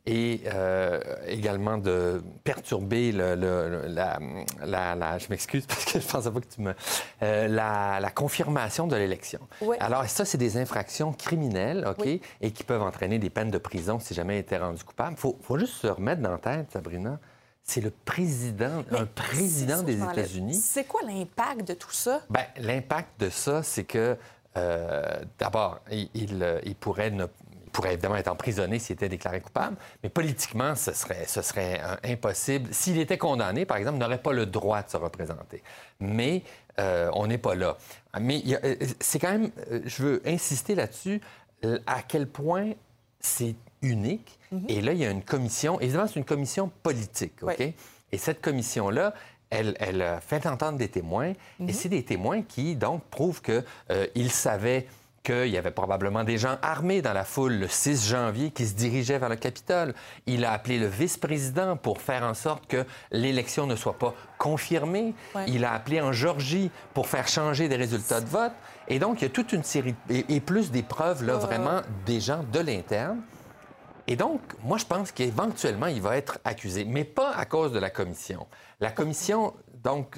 Et 0.07 0.43
euh, 0.53 1.01
également 1.27 1.79
de 1.79 2.23
perturber 2.45 3.11
le, 3.11 3.35
le- 3.37 3.85
la, 3.89 4.19
la- 4.63 4.95
la- 4.95 5.17
Je 5.19 5.29
m'excuse 5.31 5.65
parce 5.69 5.85
que 5.87 5.99
je 5.99 6.07
pensais 6.07 6.31
pas 6.31 6.41
que 6.41 6.47
tu 6.55 6.61
me. 6.61 6.75
euh, 7.23 7.49
la, 7.49 8.01
la 8.01 8.11
confirmation 8.11 8.87
de 8.87 8.97
l'élection. 8.97 9.41
Oui. 9.63 9.77
Alors, 9.81 10.05
ça, 10.07 10.27
c'est 10.27 10.37
des 10.37 10.59
infractions 10.59 11.13
criminelles, 11.15 11.87
OK, 11.89 12.03
Oui. 12.05 12.21
et 12.43 12.51
qui 12.51 12.65
peuvent 12.65 12.83
entraîner 12.83 13.19
des 13.19 13.31
peines 13.31 13.51
de 13.51 13.57
prison 13.59 13.99
si 13.99 14.13
jamais 14.13 14.37
il 14.37 14.41
était 14.41 14.59
rendu 14.59 14.85
coupable. 14.85 15.13
Il 15.17 15.21
faut, 15.21 15.39
faut 15.43 15.59
juste 15.59 15.75
se 15.77 15.87
remettre 15.87 16.21
dans 16.21 16.33
la 16.33 16.39
tête, 16.39 16.71
Sabrina. 16.73 17.19
C'est 17.63 17.81
le 17.81 17.91
président, 17.91 18.85
un 18.91 19.07
président 19.07 19.83
des. 19.83 20.03
États-Unis. 20.03 20.53
C'est 20.53 20.85
quoi 20.85 21.01
l'impact 21.07 21.67
de 21.67 21.73
tout 21.73 21.93
ça? 21.93 22.21
Ben, 22.29 22.45
l'impact 22.59 23.19
de 23.21 23.31
ça, 23.31 23.63
c'est 23.63 23.85
que, 23.85 24.19
euh, 24.59 25.03
d'abord, 25.39 25.81
il, 25.91 26.11
il, 26.13 26.61
il 26.67 26.75
pourrait 26.77 27.11
ne- 27.11 27.25
il 27.25 27.44
pourrait 27.75 27.93
évidemment 27.93 28.17
être 28.17 28.29
emprisonné 28.29 28.79
s'il 28.79 28.95
était 28.95 29.09
déclaré 29.09 29.41
coupable, 29.41 29.77
mais 30.03 30.09
politiquement, 30.09 30.75
ce 30.77 30.93
serait, 30.93 31.27
ce 31.27 31.43
serait 31.43 31.81
euh, 31.83 31.97
impossible. 32.05 32.73
S'il 32.73 32.99
était 32.99 33.19
condamné, 33.19 33.67
par 33.67 33.77
exemple, 33.77 33.97
il 33.97 34.01
n'aurait 34.01 34.23
pas 34.23 34.33
le 34.33 34.47
droit 34.47 34.83
de 34.83 34.89
se 34.89 34.97
représenter. 34.97 35.63
Mais 36.01 36.43
euh, 36.79 37.11
on 37.13 37.27
n'est 37.27 37.39
pas 37.39 37.57
là. 37.57 37.77
Mais 38.19 38.43
euh, 38.65 38.77
c'est 39.01 39.19
quand 39.19 39.33
même, 39.33 39.51
euh, 39.71 39.81
je 39.85 40.03
veux 40.03 40.23
insister 40.25 40.77
là-dessus, 40.77 41.21
euh, 41.65 41.79
à 41.87 42.03
quel 42.03 42.29
point 42.29 42.73
c'est 43.21 43.57
unique. 43.83 44.39
Et 44.69 44.81
là, 44.81 44.93
il 44.93 45.01
y 45.01 45.05
a 45.05 45.11
une 45.11 45.25
commission, 45.25 45.81
évidemment, 45.81 46.07
c'est 46.07 46.21
une 46.21 46.25
commission 46.25 46.71
politique, 46.85 47.43
OK? 47.43 47.57
Oui. 47.59 47.75
Et 48.13 48.19
cette 48.19 48.41
commission-là, 48.41 49.15
elle, 49.51 49.75
elle 49.81 50.01
a 50.01 50.21
fait 50.21 50.47
entendre 50.47 50.79
des 50.79 50.89
témoins, 50.89 51.33
et 51.67 51.73
c'est 51.73 51.89
des 51.89 52.05
témoins 52.05 52.43
qui, 52.43 52.77
donc, 52.77 53.03
prouvent 53.11 53.43
qu'ils 53.43 54.31
savaient 54.31 54.87
qu'il 55.25 55.49
y 55.49 55.57
avait 55.57 55.71
probablement 55.71 56.23
des 56.23 56.39
gens 56.39 56.59
armés 56.63 57.03
dans 57.03 57.15
la 57.15 57.25
foule 57.25 57.55
le 57.55 57.67
6 57.67 58.09
janvier 58.09 58.51
qui 58.51 58.67
se 58.67 58.75
dirigeaient 58.75 59.19
vers 59.19 59.31
le 59.31 59.37
Capitole. 59.37 59.95
Il 60.27 60.45
a 60.45 60.53
appelé 60.53 60.79
le 60.79 60.87
vice-président 60.87 61.77
pour 61.77 62.01
faire 62.01 62.23
en 62.23 62.35
sorte 62.35 62.67
que 62.67 62.85
l'élection 63.11 63.67
ne 63.67 63.75
soit 63.75 63.99
pas 63.99 64.15
confirmée. 64.39 65.15
Ouais. 65.35 65.47
Il 65.49 65.65
a 65.65 65.73
appelé 65.73 66.01
en 66.01 66.13
Georgie 66.13 66.71
pour 66.93 67.09
faire 67.09 67.27
changer 67.27 67.69
des 67.69 67.77
résultats 67.77 68.21
de 68.21 68.29
vote. 68.29 68.53
Et 68.87 68.99
donc, 68.99 69.21
il 69.21 69.25
y 69.25 69.27
a 69.27 69.31
toute 69.31 69.53
une 69.55 69.65
série, 69.65 69.95
et, 70.11 70.27
et 70.29 70.41
plus 70.41 70.71
des 70.71 70.83
preuves, 70.83 71.25
là, 71.25 71.39
vraiment, 71.39 71.81
des 72.05 72.21
gens 72.21 72.45
de 72.53 72.61
l'interne. 72.61 73.23
Et 74.07 74.17
donc, 74.17 74.41
moi, 74.63 74.77
je 74.77 74.85
pense 74.85 75.11
qu'éventuellement, 75.11 75.87
il 75.87 76.03
va 76.03 76.19
être 76.19 76.39
accusé, 76.45 76.85
mais 76.85 77.05
pas 77.05 77.33
à 77.33 77.47
cause 77.47 77.73
de 77.73 77.79
la 77.79 77.89
commission. 77.89 78.47
La 78.81 78.91
commission, 78.91 79.55
donc, 79.83 80.17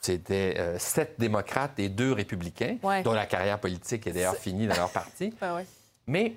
c'était 0.00 0.54
euh, 0.58 0.78
sept 0.78 1.14
démocrates 1.18 1.78
et 1.78 1.88
deux 1.88 2.12
républicains, 2.12 2.76
Ouais. 2.82 3.02
dont 3.02 3.12
la 3.12 3.26
carrière 3.26 3.58
politique 3.58 4.06
est 4.06 4.12
d'ailleurs 4.12 4.36
finie 4.36 4.66
dans 4.66 4.76
leur 4.76 4.90
parti. 4.90 5.32
Ben. 5.40 5.64
Mais 6.06 6.34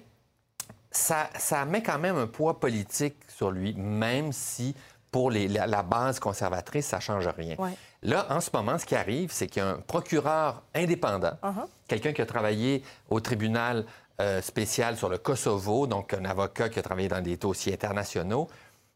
ça, 0.91 1.29
ça 1.37 1.65
met 1.65 1.83
quand 1.83 1.99
même 1.99 2.17
un 2.17 2.27
poids 2.27 2.59
politique 2.59 3.15
sur 3.27 3.51
lui, 3.51 3.73
même 3.75 4.31
si 4.33 4.75
pour 5.11 5.29
les- 5.31 5.47
la, 5.47 5.67
la 5.67 5.83
base 5.83 6.19
conservatrice, 6.19 6.87
ça 6.87 6.97
ne 6.97 7.01
change 7.01 7.27
rien. 7.27 7.55
Ouais. 7.57 7.71
Là, 8.01 8.27
en 8.29 8.39
ce 8.41 8.49
moment, 8.53 8.77
ce 8.77 8.85
qui 8.85 8.95
arrive, 8.95 9.31
c'est 9.31 9.47
qu'il 9.47 9.61
y 9.61 9.65
a 9.65 9.69
un 9.69 9.79
procureur 9.79 10.63
indépendant, 10.73 11.33
Uh-huh. 11.43 11.65
quelqu'un 11.87 12.13
qui 12.13 12.21
a 12.21 12.25
travaillé 12.25 12.83
au 13.09 13.19
tribunal 13.19 13.85
euh, 14.21 14.41
spécial 14.41 14.97
sur 14.97 15.09
le 15.09 15.17
Kosovo, 15.17 15.87
donc 15.87 16.13
un 16.13 16.25
avocat 16.25 16.69
qui 16.69 16.77
a 16.79 16.81
travaillé 16.81 17.07
dans 17.07 17.21
des 17.21 17.37
dossiers 17.37 17.73
internationaux, 17.73 18.47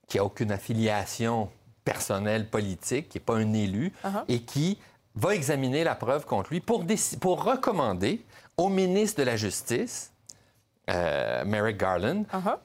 qui 0.08 0.18
n'a 0.18 0.26
aucune 0.26 0.52
affiliation 0.52 1.50
personnelle 1.84 2.50
politique, 2.50 3.10
qui 3.10 3.18
n'est 3.18 3.24
pas 3.24 3.36
un 3.36 3.54
élu, 3.54 3.92
Uh-huh. 4.04 4.24
et 4.28 4.42
qui 4.42 4.78
va 5.16 5.36
examiner 5.36 5.84
la 5.84 5.96
preuve 5.96 6.26
contre 6.26 6.50
lui 6.52 6.60
pour, 6.60 6.84
recommander 7.44 8.24
au 8.58 8.70
ministre 8.70 9.20
de 9.20 9.26
la 9.26 9.36
Justice, 9.36 10.12
euh, 10.90 11.46
Merrick 11.46 11.78
Garland, 11.78 12.24
Uh-huh. 12.34 12.58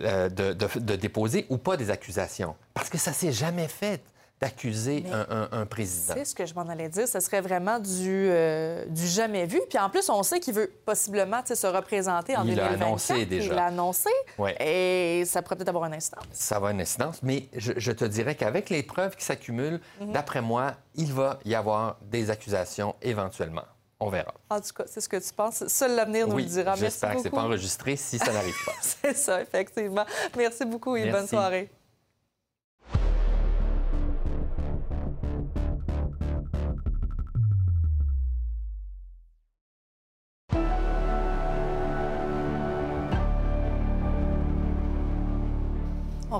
euh, 0.00 0.28
de, 0.28 0.52
de- 0.52 0.78
de 0.80 0.96
déposer 0.96 1.46
ou 1.48 1.56
pas 1.58 1.76
des 1.76 1.90
accusations. 1.90 2.54
Parce 2.74 2.88
que 2.90 2.98
ça 2.98 3.12
s'est 3.12 3.32
jamais 3.32 3.68
fait 3.68 4.02
d'accuser 4.40 5.04
un, 5.12 5.26
un- 5.30 5.48
un 5.62 5.66
président. 5.66 6.14
C'est 6.16 6.24
ce 6.24 6.34
que 6.34 6.46
je 6.46 6.54
m'en 6.54 6.68
allais 6.68 6.88
dire. 6.88 7.08
Ce 7.08 7.18
serait 7.20 7.40
vraiment 7.40 7.78
du, 7.80 8.28
euh, 8.30 8.84
du 8.86 9.06
jamais 9.06 9.46
vu. 9.46 9.60
Puis 9.68 9.78
en 9.78 9.90
plus, 9.90 10.08
on 10.10 10.22
sait 10.22 10.38
qu'il 10.40 10.54
veut 10.54 10.70
possiblement 10.86 11.42
se 11.44 11.66
représenter 11.66 12.36
en 12.36 12.44
Il 12.44 12.54
l'a 12.54 12.68
2024. 12.68 12.82
annoncé 12.86 13.26
déjà. 13.26 13.46
Il 13.52 13.56
l'a 13.56 13.64
annoncé. 13.66 14.10
Ouais. 14.38 14.54
Et 14.64 15.24
ça 15.24 15.42
pourrait 15.42 15.56
peut-être 15.56 15.68
avoir 15.70 15.84
un 15.84 15.92
instant. 15.92 16.18
Ça 16.32 16.60
va 16.60 16.70
une 16.70 16.80
incidence, 16.80 17.20
mais 17.22 17.48
je, 17.56 17.72
je 17.76 17.92
te 17.92 18.04
dirais 18.04 18.34
qu'avec 18.36 18.70
les 18.70 18.82
preuves 18.82 19.16
qui 19.16 19.24
s'accumulent, 19.24 19.80
Mhm. 20.00 20.12
d'après 20.12 20.40
moi, 20.40 20.74
il 20.94 21.12
va 21.12 21.38
y 21.44 21.54
avoir 21.54 21.96
des 22.02 22.30
accusations 22.30 22.94
éventuellement. 23.02 23.64
On 24.00 24.10
verra. 24.10 24.32
En 24.48 24.60
tout 24.60 24.72
cas, 24.76 24.84
c'est 24.86 25.00
ce 25.00 25.08
que 25.08 25.16
tu 25.16 25.32
penses. 25.34 25.66
Seul 25.66 25.96
l'avenir 25.96 26.28
nous 26.28 26.36
oui, 26.36 26.44
le 26.44 26.48
dira. 26.48 26.76
J'espère 26.76 27.10
que 27.16 27.16
c'est 27.18 27.24
beaucoup. 27.30 27.36
pas 27.42 27.42
enregistré 27.48 27.96
si 27.96 28.16
ça 28.18 28.32
n'arrive 28.32 28.54
pas. 28.64 28.72
C'est 28.80 29.16
ça, 29.16 29.42
effectivement. 29.42 30.04
Merci 30.36 30.64
beaucoup 30.64 30.94
et 30.96 31.10
bonne 31.10 31.26
soirée. 31.26 31.68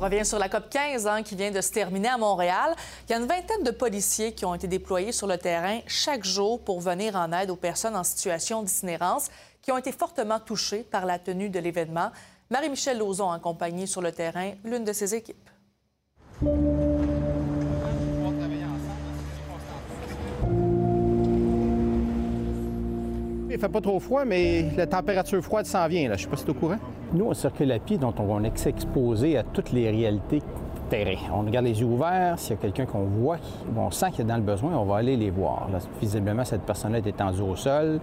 Revient 0.08 0.24
sur 0.24 0.38
la 0.38 0.48
COP 0.48 0.70
15 0.70 1.06
hein, 1.06 1.22
qui 1.22 1.36
vient 1.36 1.50
de 1.50 1.60
se 1.60 1.70
terminer 1.70 2.08
à 2.08 2.16
Montréal. 2.16 2.74
Il 3.06 3.12
y 3.12 3.14
a 3.14 3.18
une 3.18 3.26
vingtaine 3.26 3.62
de 3.62 3.70
policiers 3.70 4.32
qui 4.32 4.44
ont 4.46 4.54
été 4.54 4.66
déployés 4.66 5.12
sur 5.12 5.26
le 5.26 5.36
terrain 5.36 5.80
chaque 5.86 6.24
jour 6.24 6.64
pour 6.64 6.80
venir 6.80 7.14
en 7.14 7.30
aide 7.32 7.50
aux 7.50 7.56
personnes 7.56 7.94
en 7.94 8.04
situation 8.04 8.62
d'itinérance 8.62 9.28
qui 9.60 9.70
ont 9.70 9.76
été 9.76 9.92
fortement 9.92 10.40
touchées 10.40 10.82
par 10.82 11.04
la 11.04 11.18
tenue 11.18 11.50
de 11.50 11.58
l'événement. 11.58 12.10
Marie-Michel 12.50 12.96
Lauzon 12.98 13.30
a 13.30 13.36
accompagné 13.36 13.86
sur 13.86 14.00
le 14.00 14.10
terrain 14.12 14.52
l'une 14.64 14.84
de 14.84 14.92
ses 14.94 15.14
équipes. 15.14 15.50
Il 23.50 23.58
fait 23.60 23.68
pas 23.68 23.80
trop 23.80 24.00
froid, 24.00 24.24
mais 24.24 24.70
la 24.76 24.86
température 24.86 25.42
froide 25.42 25.66
s'en 25.66 25.86
vient. 25.88 26.10
Je 26.14 26.22
sais 26.22 26.28
pas 26.28 26.36
si 26.36 26.44
tu 26.44 26.50
es 26.50 26.56
au 26.56 26.58
courant. 26.58 26.78
Nous, 27.12 27.24
on 27.24 27.32
circule 27.32 27.72
à 27.72 27.78
pied, 27.78 27.96
donc 27.96 28.16
on 28.18 28.44
est 28.44 28.66
exposé 28.66 29.38
à 29.38 29.42
toutes 29.42 29.72
les 29.72 29.90
réalités 29.90 30.42
terrain. 30.90 31.16
On 31.34 31.42
garde 31.44 31.64
les 31.64 31.80
yeux 31.80 31.86
ouverts. 31.86 32.38
S'il 32.38 32.50
y 32.50 32.58
a 32.58 32.60
quelqu'un 32.60 32.86
qu'on 32.86 33.04
voit, 33.04 33.38
on 33.76 33.90
sent 33.90 34.10
qu'il 34.12 34.22
est 34.22 34.28
dans 34.28 34.36
le 34.36 34.42
besoin, 34.42 34.76
on 34.76 34.84
va 34.84 34.96
aller 34.96 35.16
les 35.16 35.30
voir. 35.30 35.68
Visiblement, 36.00 36.44
cette 36.44 36.62
personne-là 36.62 36.98
est 36.98 37.06
étendue 37.06 37.42
au 37.42 37.56
sol. 37.56 38.00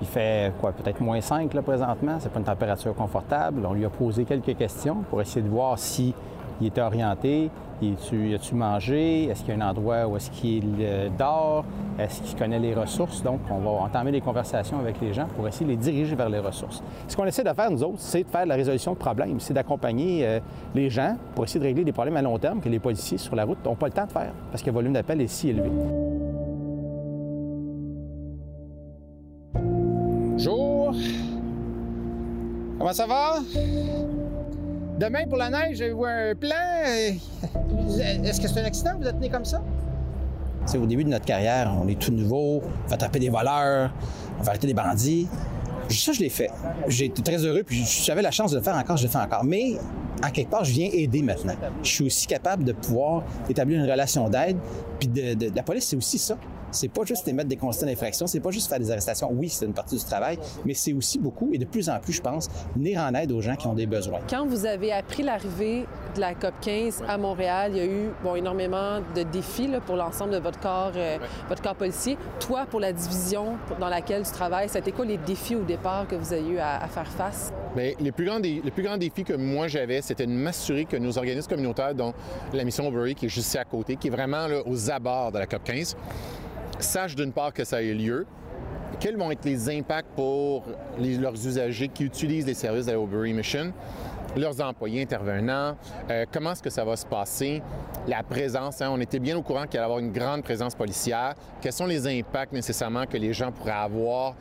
Il 0.00 0.06
fait 0.06 0.52
quoi, 0.60 0.72
peut-être 0.72 1.00
moins 1.00 1.20
5 1.20 1.52
là, 1.54 1.62
présentement. 1.62 2.16
C'est 2.18 2.30
pas 2.30 2.40
une 2.40 2.44
température 2.44 2.94
confortable. 2.94 3.66
On 3.66 3.72
lui 3.72 3.84
a 3.84 3.90
posé 3.90 4.24
quelques 4.24 4.56
questions 4.56 4.98
pour 5.08 5.20
essayer 5.20 5.42
de 5.42 5.50
voir 5.50 5.78
si 5.78 6.14
il 6.62 6.68
était 6.68 6.80
orienté. 6.80 7.50
Y 7.82 7.92
a-tu 7.92 8.34
a-tu 8.34 8.54
mangé? 8.54 9.24
Est-ce 9.24 9.42
qu'il 9.42 9.56
y 9.56 9.60
a 9.60 9.64
un 9.64 9.68
endroit 9.68 10.06
où 10.06 10.16
est-ce 10.16 10.30
qu'il 10.30 10.76
euh, 10.80 11.08
dort? 11.18 11.64
Est-ce 11.98 12.22
qu'il 12.22 12.38
connaît 12.38 12.60
les 12.60 12.74
ressources? 12.74 13.22
Donc, 13.22 13.40
on 13.50 13.58
va 13.58 13.70
entamer 13.70 14.12
des 14.12 14.20
conversations 14.20 14.78
avec 14.78 15.00
les 15.00 15.12
gens 15.12 15.26
pour 15.36 15.48
essayer 15.48 15.66
de 15.66 15.70
les 15.72 15.76
diriger 15.76 16.14
vers 16.14 16.28
les 16.28 16.38
ressources. 16.38 16.80
Ce 17.08 17.16
qu'on 17.16 17.26
essaie 17.26 17.42
de 17.42 17.52
faire, 17.52 17.70
nous 17.70 17.82
autres, 17.82 17.98
c'est 17.98 18.22
de 18.22 18.28
faire 18.28 18.46
la 18.46 18.54
résolution 18.54 18.92
de 18.92 18.98
problèmes. 18.98 19.40
C'est 19.40 19.54
d'accompagner 19.54 20.24
euh, 20.24 20.38
les 20.74 20.88
gens 20.90 21.16
pour 21.34 21.44
essayer 21.44 21.58
de 21.58 21.64
régler 21.64 21.84
des 21.84 21.92
problèmes 21.92 22.16
à 22.16 22.22
long 22.22 22.38
terme 22.38 22.60
que 22.60 22.68
les 22.68 22.78
policiers 22.78 23.18
sur 23.18 23.34
la 23.34 23.44
route 23.44 23.58
n'ont 23.64 23.74
pas 23.74 23.86
le 23.86 23.92
temps 23.92 24.06
de 24.06 24.12
faire 24.12 24.32
parce 24.52 24.62
que 24.62 24.68
le 24.68 24.74
volume 24.74 24.92
d'appel 24.92 25.20
est 25.20 25.26
si 25.26 25.48
élevé. 25.48 25.70
Bonjour. 29.54 30.94
Comment 32.78 32.92
ça 32.92 33.06
va? 33.06 33.34
Demain, 34.98 35.26
pour 35.28 35.38
la 35.38 35.50
neige, 35.50 35.80
avez-vous 35.80 36.04
un 36.04 36.34
plan? 36.34 36.54
Est-ce 36.84 38.40
que 38.40 38.48
c'est 38.48 38.60
un 38.60 38.64
accident? 38.64 38.92
Vous 39.00 39.06
êtes 39.06 39.18
né 39.20 39.28
comme 39.28 39.44
ça? 39.44 39.62
C'est 40.66 40.78
au 40.78 40.86
début 40.86 41.02
de 41.04 41.08
notre 41.08 41.24
carrière, 41.24 41.74
on 41.82 41.88
est 41.88 41.98
tout 41.98 42.12
nouveau, 42.12 42.62
on 42.86 42.88
va 42.88 42.96
taper 42.96 43.18
des 43.18 43.30
voleurs, 43.30 43.92
on 44.38 44.42
va 44.42 44.50
arrêter 44.50 44.68
des 44.68 44.74
bandits. 44.74 45.26
Ça, 45.88 46.12
je 46.12 46.20
l'ai 46.20 46.28
fait. 46.28 46.50
J'ai 46.86 47.06
été 47.06 47.20
très 47.22 47.44
heureux, 47.44 47.64
puis 47.66 47.84
j'avais 47.84 48.22
la 48.22 48.30
chance 48.30 48.52
de 48.52 48.58
le 48.58 48.62
faire 48.62 48.76
encore, 48.76 48.96
je 48.96 49.02
le 49.04 49.08
fais 49.10 49.18
encore. 49.18 49.44
Mais, 49.44 49.74
à 50.22 50.30
quelque 50.30 50.50
part, 50.50 50.64
je 50.64 50.72
viens 50.72 50.88
aider 50.92 51.20
maintenant. 51.22 51.54
Je 51.82 51.88
suis 51.90 52.04
aussi 52.06 52.26
capable 52.28 52.62
de 52.64 52.72
pouvoir 52.72 53.24
établir 53.50 53.82
une 53.82 53.90
relation 53.90 54.28
d'aide. 54.28 54.56
Puis 55.00 55.08
de- 55.08 55.54
la 55.54 55.62
police, 55.64 55.86
c'est 55.88 55.96
aussi 55.96 56.18
ça. 56.18 56.36
C'est 56.72 56.88
pas 56.88 57.04
juste 57.04 57.28
émettre 57.28 57.48
des 57.48 57.56
constats 57.56 57.86
d'infraction, 57.86 58.26
c'est 58.26 58.40
pas 58.40 58.50
juste 58.50 58.68
faire 58.68 58.78
des 58.80 58.90
arrestations. 58.90 59.30
Oui, 59.32 59.48
c'est 59.48 59.64
une 59.66 59.74
partie 59.74 59.96
du 59.96 60.04
travail, 60.04 60.38
mais 60.64 60.74
c'est 60.74 60.92
aussi 60.92 61.18
beaucoup, 61.18 61.50
et 61.52 61.58
de 61.58 61.64
plus 61.64 61.88
en 61.88 61.98
plus, 62.00 62.12
je 62.14 62.20
pense, 62.22 62.48
venir 62.74 63.00
en 63.00 63.14
aide 63.14 63.30
aux 63.30 63.40
gens 63.40 63.54
qui 63.56 63.66
ont 63.66 63.74
des 63.74 63.86
besoins. 63.86 64.18
Quand 64.28 64.46
vous 64.46 64.66
avez 64.66 64.92
appris 64.92 65.22
l'arrivée 65.22 65.86
de 66.16 66.20
la 66.20 66.34
COP 66.34 66.54
15 66.60 67.04
à 67.08 67.16
Montréal, 67.18 67.72
il 67.74 67.76
y 67.76 67.80
a 67.80 67.86
eu 67.86 68.08
bon, 68.24 68.34
énormément 68.34 69.00
de 69.14 69.22
défis 69.22 69.68
là, 69.68 69.80
pour 69.80 69.96
l'ensemble 69.96 70.32
de 70.32 70.38
votre 70.38 70.58
corps, 70.60 70.92
euh, 70.96 71.18
votre 71.48 71.62
corps 71.62 71.74
policier. 71.76 72.16
Toi, 72.40 72.66
pour 72.68 72.80
la 72.80 72.92
division 72.92 73.56
dans 73.78 73.88
laquelle 73.88 74.22
tu 74.24 74.32
travailles, 74.32 74.68
c'était 74.68 74.92
quoi 74.92 75.04
les 75.04 75.18
défis 75.18 75.54
au 75.56 75.62
départ 75.62 76.08
que 76.08 76.16
vous 76.16 76.32
avez 76.32 76.46
eu 76.48 76.58
à, 76.58 76.82
à 76.82 76.88
faire 76.88 77.06
face? 77.08 77.52
Bien, 77.76 77.92
les, 78.00 78.12
plus 78.12 78.26
grands 78.26 78.40
dé- 78.40 78.60
les 78.64 78.70
plus 78.70 78.82
grands 78.82 78.98
défis 78.98 79.24
que 79.24 79.32
moi 79.34 79.68
j'avais, 79.68 80.02
c'était 80.02 80.26
de 80.26 80.32
m'assurer 80.32 80.84
que 80.84 80.96
nos 80.96 81.16
organismes 81.18 81.48
communautaires, 81.50 81.94
dont 81.94 82.12
la 82.52 82.64
mission 82.64 82.86
Overy, 82.88 83.14
qui 83.14 83.26
est 83.26 83.28
juste 83.30 83.48
ici 83.48 83.58
à 83.58 83.64
côté, 83.64 83.96
qui 83.96 84.08
est 84.08 84.10
vraiment 84.10 84.46
là, 84.46 84.60
aux 84.66 84.90
abords 84.90 85.32
de 85.32 85.38
la 85.38 85.46
COP 85.46 85.64
15, 85.64 85.96
sachent 86.82 87.16
d'une 87.16 87.32
part 87.32 87.52
que 87.52 87.64
ça 87.64 87.76
a 87.76 87.82
eu 87.82 87.94
lieu, 87.94 88.26
quels 89.00 89.16
vont 89.16 89.30
être 89.30 89.44
les 89.44 89.68
impacts 89.68 90.14
pour 90.14 90.64
leurs 90.98 91.46
usagers 91.46 91.88
qui 91.88 92.04
utilisent 92.04 92.46
les 92.46 92.54
services 92.54 92.88
Overy 92.88 93.32
Mission, 93.32 93.72
leurs 94.36 94.60
employés 94.60 95.02
intervenants, 95.02 95.76
euh, 96.10 96.24
comment 96.32 96.52
est-ce 96.52 96.62
que 96.62 96.70
ça 96.70 96.84
va 96.84 96.96
se 96.96 97.06
passer, 97.06 97.62
la 98.08 98.22
présence. 98.22 98.80
hein, 98.82 98.90
on 98.92 99.00
était 99.00 99.18
bien 99.18 99.36
au 99.36 99.42
courant 99.42 99.64
qu'il 99.66 99.78
allait 99.78 99.84
y 99.84 99.90
avoir 99.90 99.98
une 99.98 100.12
grande 100.12 100.42
présence 100.42 100.74
policière. 100.74 101.34
Quels 101.60 101.72
sont 101.72 101.86
les 101.86 102.06
impacts 102.06 102.52
nécessairement 102.52 103.06
que 103.06 103.16
les 103.16 103.32
gens 103.32 103.52
pourraient 103.52 103.70
avoir 103.72 104.34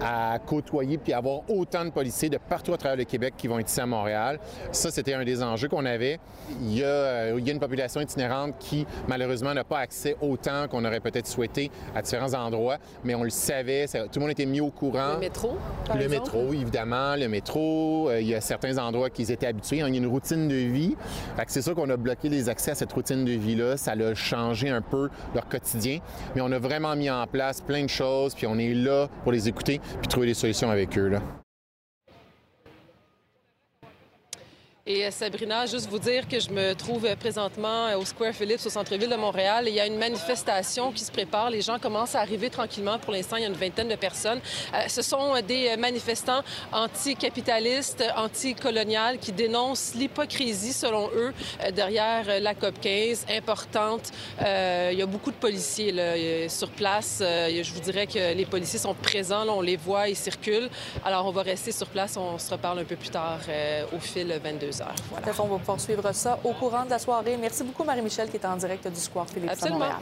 à 0.00 0.38
côtoyer 0.44 0.98
puis 0.98 1.12
avoir 1.12 1.42
autant 1.48 1.84
de 1.84 1.90
policiers 1.90 2.28
de 2.28 2.38
partout 2.38 2.72
à 2.72 2.76
travers 2.78 2.96
le 2.96 3.04
Québec 3.04 3.34
qui 3.36 3.46
vont 3.48 3.58
être 3.58 3.68
ici 3.68 3.80
à 3.80 3.86
Montréal? 3.86 4.38
Ça, 4.72 4.90
c'était 4.90 5.14
un 5.14 5.24
des 5.24 5.42
enjeux 5.42 5.68
qu'on 5.68 5.84
avait. 5.84 6.18
Il 6.60 6.76
y, 6.78 6.82
a, 6.82 6.86
euh, 6.86 7.34
il 7.38 7.46
y 7.46 7.50
a 7.50 7.52
une 7.52 7.60
population 7.60 8.00
itinérante 8.00 8.54
qui, 8.58 8.86
malheureusement, 9.08 9.54
n'a 9.54 9.64
pas 9.64 9.78
accès 9.78 10.16
autant 10.20 10.66
qu'on 10.68 10.84
aurait 10.84 11.00
peut-être 11.00 11.26
souhaité 11.26 11.70
à 11.94 12.02
différents 12.02 12.34
endroits, 12.34 12.78
mais 13.04 13.14
on 13.14 13.22
le 13.22 13.30
savait, 13.30 13.86
ça- 13.86 14.04
tout 14.04 14.10
le 14.16 14.20
monde 14.22 14.30
était 14.30 14.46
mis 14.46 14.60
au 14.60 14.70
courant. 14.70 15.14
Le 15.14 15.20
métro, 15.20 15.56
par 15.86 15.96
Le 15.96 16.02
exemple? 16.04 16.22
métro, 16.36 16.52
évidemment, 16.52 17.14
le 17.16 17.28
métro. 17.28 18.08
euh, 18.08 18.20
il 18.20 18.28
y 18.28 18.34
a 18.34 18.40
certains 18.40 18.78
endroits 18.78 19.10
qu'ils 19.10 19.30
étaient 19.34 19.46
habitués. 19.46 19.78
y 19.78 19.82
a 19.82 19.88
une 19.88 20.06
routine 20.06 20.48
de 20.48 20.54
vie. 20.54 20.96
C'est 21.46 21.62
sûr 21.62 21.74
qu'on 21.74 21.90
a 21.90 21.96
bloqué 21.96 22.28
les 22.28 22.48
accès 22.48 22.72
à 22.72 22.74
cette 22.74 22.92
routine 22.92 23.24
de 23.24 23.32
vie-là. 23.32 23.76
Ça 23.76 23.92
a 23.92 24.14
changé 24.14 24.70
un 24.70 24.80
peu 24.80 25.08
leur 25.34 25.48
quotidien. 25.48 25.98
Mais 26.34 26.40
on 26.40 26.50
a 26.52 26.58
vraiment 26.58 26.96
mis 26.96 27.10
en 27.10 27.26
place 27.26 27.60
plein 27.60 27.82
de 27.82 27.90
choses, 27.90 28.34
puis 28.34 28.46
on 28.46 28.58
est 28.58 28.74
là 28.74 29.08
pour 29.22 29.32
les 29.32 29.48
écouter, 29.48 29.80
puis 30.00 30.08
trouver 30.08 30.26
des 30.26 30.34
solutions 30.34 30.70
avec 30.70 30.96
eux. 30.98 31.12
Et 34.86 35.10
Sabrina, 35.10 35.64
juste 35.64 35.88
vous 35.88 35.98
dire 35.98 36.28
que 36.28 36.38
je 36.38 36.50
me 36.50 36.74
trouve 36.74 37.08
présentement 37.16 37.86
euh, 37.86 37.96
au 37.96 38.04
Square 38.04 38.34
Phillips, 38.34 38.66
au 38.66 38.68
centre-ville 38.68 39.08
de 39.08 39.16
Montréal. 39.16 39.64
Il 39.66 39.72
y 39.72 39.80
a 39.80 39.86
une 39.86 39.96
manifestation 39.96 40.92
qui 40.92 41.02
se 41.02 41.10
prépare. 41.10 41.48
Les 41.48 41.62
gens 41.62 41.78
commencent 41.78 42.14
à 42.14 42.20
arriver 42.20 42.50
tranquillement. 42.50 42.98
Pour 42.98 43.14
l'instant, 43.14 43.36
il 43.36 43.44
y 43.44 43.46
a 43.46 43.48
une 43.48 43.54
vingtaine 43.54 43.88
de 43.88 43.94
personnes. 43.94 44.40
Euh, 44.74 44.86
ce 44.86 45.00
sont 45.00 45.36
euh, 45.36 45.40
des 45.40 45.74
manifestants 45.78 46.42
anticapitalistes, 46.70 48.04
anticoloniales 48.14 49.16
qui 49.16 49.32
dénoncent 49.32 49.94
l'hypocrisie, 49.94 50.74
selon 50.74 51.08
eux, 51.16 51.32
derrière 51.72 52.38
la 52.42 52.54
COP 52.54 52.78
15, 52.78 53.24
importante. 53.30 54.10
Il 54.38 54.98
y 54.98 55.02
a 55.02 55.06
beaucoup 55.06 55.30
de 55.30 55.36
policiers 55.36 55.92
là, 55.92 56.12
sur 56.50 56.68
place. 56.68 57.20
Je 57.20 57.72
vous 57.72 57.80
dirais 57.80 58.06
que 58.06 58.34
les 58.34 58.44
policiers 58.44 58.78
sont 58.78 58.92
présents. 58.92 59.44
là, 59.44 59.52
on 59.52 59.62
les 59.62 59.76
voit, 59.76 60.10
ils 60.10 60.16
circulent. 60.16 60.68
Alors, 61.06 61.24
on 61.24 61.30
va 61.30 61.40
rester 61.40 61.72
sur 61.72 61.86
place. 61.86 62.18
On 62.18 62.38
se 62.38 62.50
reparle 62.50 62.80
un 62.80 62.84
peu 62.84 62.96
plus 62.96 63.10
tard 63.10 63.40
au 63.94 63.98
fil 63.98 64.38
22 64.42 64.73
heures. 64.80 64.94
Voilà. 65.10 65.24
Tout 65.24 65.30
à 65.30 65.32
fait, 65.32 65.42
on 65.42 65.46
va 65.46 65.58
pouvoir 65.58 65.80
suivre 65.80 66.12
ça 66.12 66.38
au 66.44 66.52
courant 66.52 66.84
de 66.84 66.90
la 66.90 66.98
soirée. 66.98 67.36
Merci 67.36 67.64
beaucoup, 67.64 67.84
Marie-Michel, 67.84 68.30
qui 68.30 68.36
est 68.36 68.46
en 68.46 68.56
direct 68.56 68.86
du 68.88 69.00
Square 69.00 69.28
Philippe 69.28 69.50
à 69.50 69.52
Absolument. 69.52 69.78
Montréal. 69.78 70.00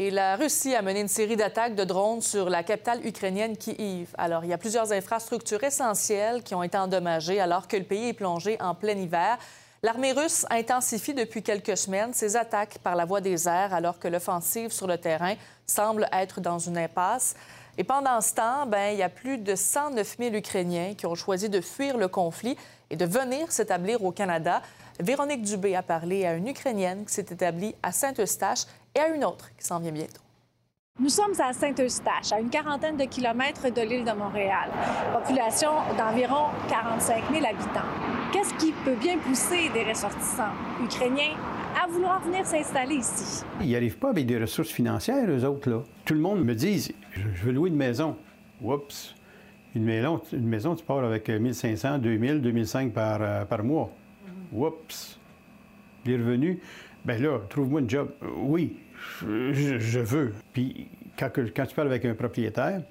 Et 0.00 0.12
la 0.12 0.36
Russie 0.36 0.76
a 0.76 0.82
mené 0.82 1.00
une 1.00 1.08
série 1.08 1.34
d'attaques 1.34 1.74
de 1.74 1.82
drones 1.82 2.22
sur 2.22 2.48
la 2.48 2.62
capitale 2.62 3.04
ukrainienne 3.04 3.56
Kiev. 3.56 4.14
Alors, 4.16 4.44
il 4.44 4.50
y 4.50 4.52
a 4.52 4.58
plusieurs 4.58 4.92
infrastructures 4.92 5.64
essentielles 5.64 6.44
qui 6.44 6.54
ont 6.54 6.62
été 6.62 6.78
endommagées 6.78 7.40
alors 7.40 7.66
que 7.66 7.76
le 7.76 7.82
pays 7.82 8.10
est 8.10 8.12
plongé 8.12 8.56
en 8.60 8.76
plein 8.76 8.96
hiver. 8.96 9.38
L'armée 9.82 10.12
russe 10.12 10.46
intensifie 10.50 11.14
depuis 11.14 11.42
quelques 11.42 11.76
semaines 11.76 12.14
ses 12.14 12.36
attaques 12.36 12.78
par 12.78 12.94
la 12.94 13.04
voie 13.04 13.20
des 13.20 13.48
airs 13.48 13.74
alors 13.74 13.98
que 13.98 14.06
l'offensive 14.06 14.70
sur 14.70 14.86
le 14.86 14.98
terrain 14.98 15.34
semble 15.66 16.08
être 16.12 16.40
dans 16.40 16.60
une 16.60 16.78
impasse. 16.78 17.34
Et 17.80 17.84
pendant 17.84 18.20
ce 18.20 18.34
temps, 18.34 18.66
ben, 18.66 18.92
il 18.92 18.98
y 18.98 19.04
a 19.04 19.08
plus 19.08 19.38
de 19.38 19.54
109 19.54 20.16
000 20.18 20.34
Ukrainiens 20.34 20.94
qui 20.94 21.06
ont 21.06 21.14
choisi 21.14 21.48
de 21.48 21.60
fuir 21.60 21.96
le 21.96 22.08
conflit 22.08 22.56
et 22.90 22.96
de 22.96 23.04
venir 23.04 23.52
s'établir 23.52 24.02
au 24.02 24.10
Canada. 24.10 24.62
Véronique 24.98 25.42
Dubé 25.42 25.76
a 25.76 25.82
parlé 25.82 26.26
à 26.26 26.34
une 26.34 26.48
Ukrainienne 26.48 27.04
qui 27.04 27.14
s'est 27.14 27.26
établie 27.30 27.76
à 27.84 27.92
Saint-Eustache 27.92 28.64
et 28.96 28.98
à 28.98 29.08
une 29.10 29.24
autre 29.24 29.50
qui 29.56 29.64
s'en 29.64 29.78
vient 29.78 29.92
bientôt. 29.92 30.20
Nous 30.98 31.08
sommes 31.08 31.40
à 31.40 31.52
Saint-Eustache, 31.52 32.32
à 32.32 32.40
une 32.40 32.50
quarantaine 32.50 32.96
de 32.96 33.04
kilomètres 33.04 33.72
de 33.72 33.80
l'île 33.82 34.04
de 34.04 34.10
Montréal. 34.10 34.70
Population 35.12 35.70
d'environ 35.96 36.46
45 36.68 37.32
000 37.32 37.46
habitants. 37.46 37.86
Qu'est-ce 38.32 38.54
qui 38.54 38.72
peut 38.84 38.96
bien 38.96 39.18
pousser 39.18 39.68
des 39.68 39.84
ressortissants 39.84 40.50
ukrainiens 40.82 41.36
à 41.76 41.86
vouloir 41.88 42.20
venir 42.20 42.46
s'installer 42.46 42.96
ici? 42.96 43.44
Ils 43.60 43.72
n'arrivent 43.72 43.98
pas 43.98 44.10
avec 44.10 44.26
des 44.26 44.38
ressources 44.38 44.70
financières, 44.70 45.28
eux 45.28 45.44
autres, 45.44 45.70
là. 45.70 45.82
Tout 46.04 46.14
le 46.14 46.20
monde 46.20 46.44
me 46.44 46.54
dit, 46.54 46.94
je 47.14 47.44
veux 47.44 47.52
louer 47.52 47.70
une 47.70 47.76
maison. 47.76 48.16
Oups! 48.62 49.14
Une 49.74 49.84
maison, 49.84 50.20
une 50.32 50.48
maison 50.48 50.74
tu 50.74 50.84
pars 50.84 51.04
avec 51.04 51.28
1500, 51.28 51.98
2000, 51.98 52.40
2005 52.40 52.92
par, 52.92 53.18
euh, 53.20 53.44
par 53.44 53.62
mois. 53.62 53.90
Oups! 54.52 55.18
Les 56.04 56.16
revenus, 56.16 56.58
ben 57.04 57.22
là, 57.22 57.40
trouve-moi 57.48 57.82
un 57.82 57.88
job. 57.88 58.10
Oui, 58.36 58.76
je, 59.22 59.98
veux. 59.98 60.34
Puis 60.52 60.88
quand, 61.18 61.30
quand 61.54 61.66
tu 61.66 61.74
parles 61.74 61.88
avec 61.88 62.04
un 62.04 62.14
propriétaire, 62.14 62.82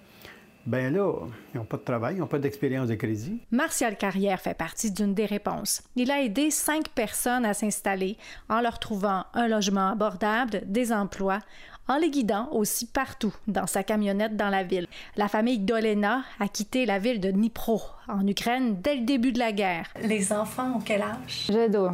ben 0.67 0.93
là, 0.93 1.13
ils 1.53 1.57
n'ont 1.57 1.63
pas 1.63 1.77
de 1.77 1.83
travail, 1.83 2.15
ils 2.15 2.19
n'ont 2.19 2.27
pas 2.27 2.39
d'expérience 2.39 2.89
de 2.89 2.95
crédit. 2.95 3.39
Martial 3.51 3.95
Carrière 3.95 4.41
fait 4.41 4.53
partie 4.53 4.91
d'une 4.91 5.13
des 5.13 5.25
réponses. 5.25 5.81
Il 5.95 6.11
a 6.11 6.21
aidé 6.21 6.51
cinq 6.51 6.89
personnes 6.89 7.45
à 7.45 7.53
s'installer 7.53 8.17
en 8.49 8.59
leur 8.59 8.77
trouvant 8.77 9.23
un 9.33 9.47
logement 9.47 9.91
abordable, 9.91 10.61
des 10.65 10.91
emplois, 10.91 11.39
en 11.87 11.95
les 11.95 12.09
guidant 12.09 12.49
aussi 12.51 12.85
partout 12.85 13.33
dans 13.47 13.65
sa 13.65 13.81
camionnette 13.81 14.35
dans 14.35 14.49
la 14.49 14.63
ville. 14.63 14.87
La 15.15 15.29
famille 15.29 15.59
Dolena 15.59 16.23
a 16.37 16.49
quitté 16.49 16.85
la 16.85 16.99
ville 16.99 17.21
de 17.21 17.31
Dnipro, 17.31 17.81
en 18.09 18.27
Ukraine, 18.27 18.81
dès 18.81 18.95
le 18.95 19.05
début 19.05 19.31
de 19.31 19.39
la 19.39 19.53
guerre. 19.53 19.87
Les 20.01 20.33
enfants 20.33 20.73
ont 20.75 20.81
quel 20.81 21.01
âge? 21.01 21.47
J'ai 21.49 21.69
deux 21.69 21.87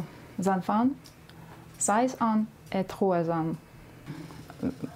enfants, 0.48 0.88
16 1.78 2.16
ans 2.20 2.42
et 2.72 2.82
3 2.82 3.30
ans. 3.30 3.46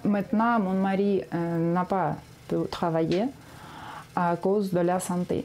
Maintenant, 0.03 0.59
mon 0.59 0.73
mari 0.73 1.21
euh, 1.33 1.73
n'a 1.73 1.85
pas 1.85 2.17
pu 2.49 2.55
travailler 2.69 3.23
à 4.19 4.35
cause 4.35 4.71
de 4.71 4.79
la 4.79 4.99
santé. 4.99 5.43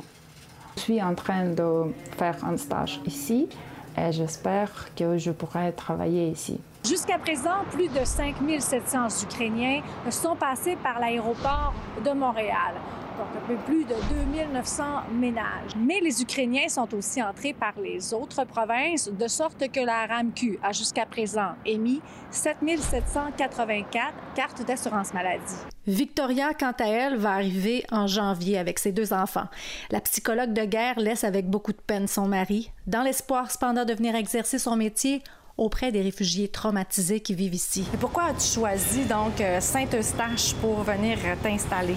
Je 0.76 0.80
suis 0.80 1.02
en 1.02 1.14
train 1.14 1.46
de 1.46 1.92
faire 2.18 2.36
un 2.44 2.56
stage 2.56 3.00
ici 3.06 3.48
et 3.96 4.10
j'espère 4.10 4.70
que 4.96 5.16
je 5.18 5.30
pourrai 5.30 5.72
travailler 5.72 6.28
ici. 6.28 6.60
Jusqu'à 6.84 7.18
présent, 7.18 7.64
plus 7.70 7.88
de 7.88 8.04
5 8.04 8.34
700 8.58 9.08
Ukrainiens 9.22 9.80
sont 10.10 10.36
passés 10.36 10.76
par 10.82 10.98
l'aéroport 10.98 11.72
de 12.04 12.10
Montréal. 12.10 12.74
Donc, 13.18 13.28
un 13.36 13.46
peu 13.46 13.56
plus 13.64 13.84
de 13.84 13.94
2 13.94 14.52
900 14.52 14.84
ménages. 15.12 15.72
Mais 15.76 16.00
les 16.00 16.22
Ukrainiens 16.22 16.68
sont 16.68 16.92
aussi 16.94 17.22
entrés 17.22 17.52
par 17.52 17.72
les 17.80 18.12
autres 18.12 18.44
provinces, 18.44 19.08
de 19.08 19.28
sorte 19.28 19.68
que 19.70 19.80
la 19.80 20.06
RAMQ 20.06 20.58
a 20.62 20.72
jusqu'à 20.72 21.06
présent 21.06 21.52
émis 21.64 22.00
7 22.30 22.56
784 22.78 24.14
cartes 24.34 24.66
d'assurance 24.66 25.14
maladie. 25.14 25.54
Victoria, 25.86 26.54
quant 26.54 26.72
à 26.78 26.86
elle, 26.86 27.16
va 27.16 27.32
arriver 27.32 27.84
en 27.92 28.06
janvier 28.06 28.58
avec 28.58 28.78
ses 28.78 28.90
deux 28.90 29.12
enfants. 29.12 29.46
La 29.90 30.00
psychologue 30.00 30.52
de 30.52 30.64
guerre 30.64 30.98
laisse 30.98 31.24
avec 31.24 31.48
beaucoup 31.48 31.72
de 31.72 31.80
peine 31.86 32.08
son 32.08 32.26
mari, 32.26 32.70
dans 32.86 33.02
l'espoir 33.02 33.50
cependant 33.50 33.84
de 33.84 33.92
venir 33.92 34.14
exercer 34.14 34.58
son 34.58 34.76
métier 34.76 35.22
auprès 35.56 35.92
des 35.92 36.02
réfugiés 36.02 36.48
traumatisés 36.48 37.20
qui 37.20 37.34
vivent 37.34 37.54
ici. 37.54 37.84
Et 37.94 37.96
pourquoi 37.96 38.24
as-tu 38.24 38.46
choisi 38.46 39.04
donc 39.04 39.40
euh, 39.40 39.60
Saint-Eustache 39.60 40.54
pour 40.54 40.82
venir 40.82 41.18
t'installer? 41.42 41.96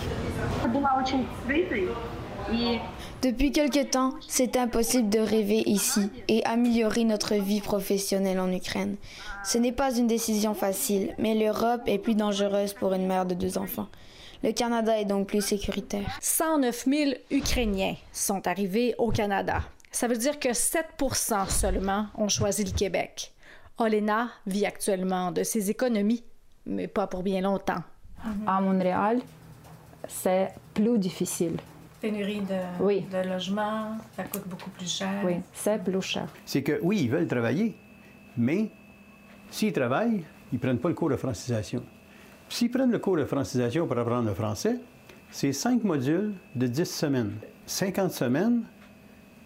Depuis 3.22 3.52
quelque 3.52 3.84
temps, 3.84 4.14
c'est 4.28 4.56
impossible 4.56 5.10
de 5.10 5.20
rêver 5.20 5.64
ici 5.66 6.10
et 6.28 6.46
améliorer 6.46 7.04
notre 7.04 7.36
vie 7.36 7.62
professionnelle 7.62 8.40
en 8.40 8.52
Ukraine. 8.52 8.96
Ce 9.44 9.58
n'est 9.58 9.72
pas 9.72 9.96
une 9.96 10.08
décision 10.08 10.54
facile, 10.54 11.14
mais 11.18 11.36
l'Europe 11.36 11.82
est 11.88 11.98
plus 11.98 12.16
dangereuse 12.16 12.74
pour 12.74 12.94
une 12.94 13.08
mère 13.08 13.26
de 13.26 13.34
deux 13.34 13.58
enfants. 13.58 13.88
Le 14.44 14.52
Canada 14.52 15.00
est 15.00 15.06
donc 15.06 15.28
plus 15.28 15.42
sécuritaire. 15.42 16.18
109 16.22 16.86
000 16.86 17.12
Ukrainiens 17.32 17.96
sont 18.14 18.48
arrivés 18.48 18.94
au 18.98 19.12
Canada. 19.12 19.62
Ça 19.92 20.08
veut 20.08 20.18
dire 20.18 20.40
que 20.40 20.54
7 20.54 20.86
seulement 21.50 22.08
ont 22.16 22.30
choisi 22.30 22.64
le 22.64 22.72
Québec. 22.72 23.34
Olena 23.78 24.30
vit 24.46 24.66
actuellement 24.66 25.32
de 25.32 25.44
ses 25.44 25.70
économies, 25.70 26.24
mais 26.66 26.88
pas 26.88 27.08
pour 27.08 27.24
bien 27.24 27.42
longtemps. 27.42 27.84
À 28.46 28.60
Montréal, 28.60 29.22
c'est 30.08 30.50
plus 30.74 30.98
difficile. 30.98 31.58
Pénurie 32.02 32.42
de, 32.42 32.84
Oui. 32.84 33.02
de 33.12 33.28
logement, 33.30 33.98
ça 34.16 34.24
coûte 34.24 34.48
beaucoup 34.48 34.70
plus 34.72 34.92
cher. 34.92 35.10
Oui, 35.24 35.36
c'est 35.54 35.84
plus 35.84 36.02
cher. 36.02 36.28
C'est 36.46 36.64
que 36.64 36.80
oui, 36.82 37.02
ils 37.04 37.10
veulent 37.10 37.28
travailler, 37.28 37.76
mais 38.36 38.72
s'ils 39.50 39.74
travaillent, 39.74 40.24
ils 40.52 40.56
ne 40.56 40.60
prennent 40.60 40.80
pas 40.80 40.90
le 40.90 40.96
cours 40.96 41.10
de 41.10 41.16
francisation. 41.16 41.84
S'ils 42.50 42.72
prennent 42.72 42.92
le 42.92 43.00
cours 43.00 43.18
de 43.18 43.26
francisation 43.26 43.88
pour 43.88 43.98
apprendre 43.98 44.28
le 44.28 44.34
français, 44.34 44.80
c'est 45.30 45.52
cinq 45.54 45.84
modules 45.84 46.34
de 46.56 46.68
10 46.68 46.86
semaines. 46.86 47.34
50 47.66 48.12
semaines, 48.12 48.64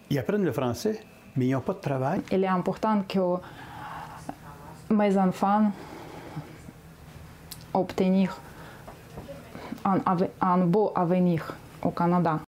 ils 0.10 0.20
apprennent 0.20 0.44
le 0.46 0.52
français, 0.52 1.02
mais 1.36 1.48
ils 1.48 1.52
n'ont 1.54 1.62
pas 1.62 1.74
de 1.74 1.80
travail. 1.80 2.22
Il 2.32 2.44
est 2.44 2.48
important 2.48 3.02
que 3.08 3.20
mes 4.92 5.18
enfants 5.18 5.72
obtiennent 7.74 8.28
un, 9.86 10.00
un 10.42 10.58
beau 10.60 10.92
avenir 10.96 11.56
au 11.82 11.92
Canada. 11.92 12.40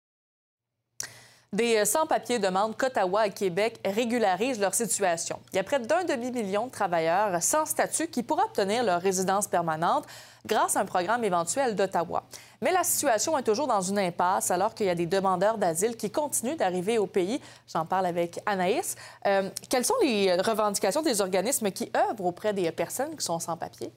Des 1.53 1.77
euh, 1.77 1.85
sans-papiers 1.85 2.39
demandent 2.39 2.75
qu'Ottawa 2.75 3.27
et 3.27 3.29
Québec 3.29 3.79
régularisent 3.85 4.59
leur 4.59 4.73
situation. 4.73 5.39
Il 5.51 5.57
y 5.57 5.59
a 5.59 5.63
près 5.63 5.79
d'un 5.79 6.03
demi-million 6.03 6.65
de 6.65 6.71
travailleurs 6.71 7.43
sans 7.43 7.67
statut 7.67 8.07
qui 8.07 8.23
pourraient 8.23 8.43
obtenir 8.45 8.83
leur 8.83 8.99
résidence 8.99 9.45
permanente 9.45 10.05
grâce 10.47 10.75
à 10.75 10.79
un 10.79 10.85
programme 10.85 11.23
éventuel 11.23 11.75
d'Ottawa. 11.75 12.23
Mais 12.59 12.71
la 12.71 12.83
situation 12.83 13.37
est 13.37 13.43
toujours 13.43 13.67
dans 13.67 13.81
une 13.81 13.99
impasse 13.99 14.49
alors 14.49 14.73
qu'il 14.73 14.87
y 14.87 14.89
a 14.89 14.95
des 14.95 15.05
demandeurs 15.05 15.59
d'asile 15.59 15.95
qui 15.95 16.09
continuent 16.09 16.55
d'arriver 16.55 16.97
au 16.97 17.05
pays. 17.05 17.39
J'en 17.71 17.85
parle 17.85 18.07
avec 18.07 18.39
Anaïs. 18.47 18.95
Euh, 19.27 19.51
quelles 19.69 19.85
sont 19.85 19.93
les 20.01 20.33
revendications 20.33 21.03
des 21.03 21.21
organismes 21.21 21.69
qui 21.69 21.91
œuvrent 21.95 22.25
auprès 22.25 22.53
des 22.53 22.71
personnes 22.71 23.15
qui 23.15 23.23
sont 23.23 23.39
sans 23.39 23.57
papier? 23.57 23.91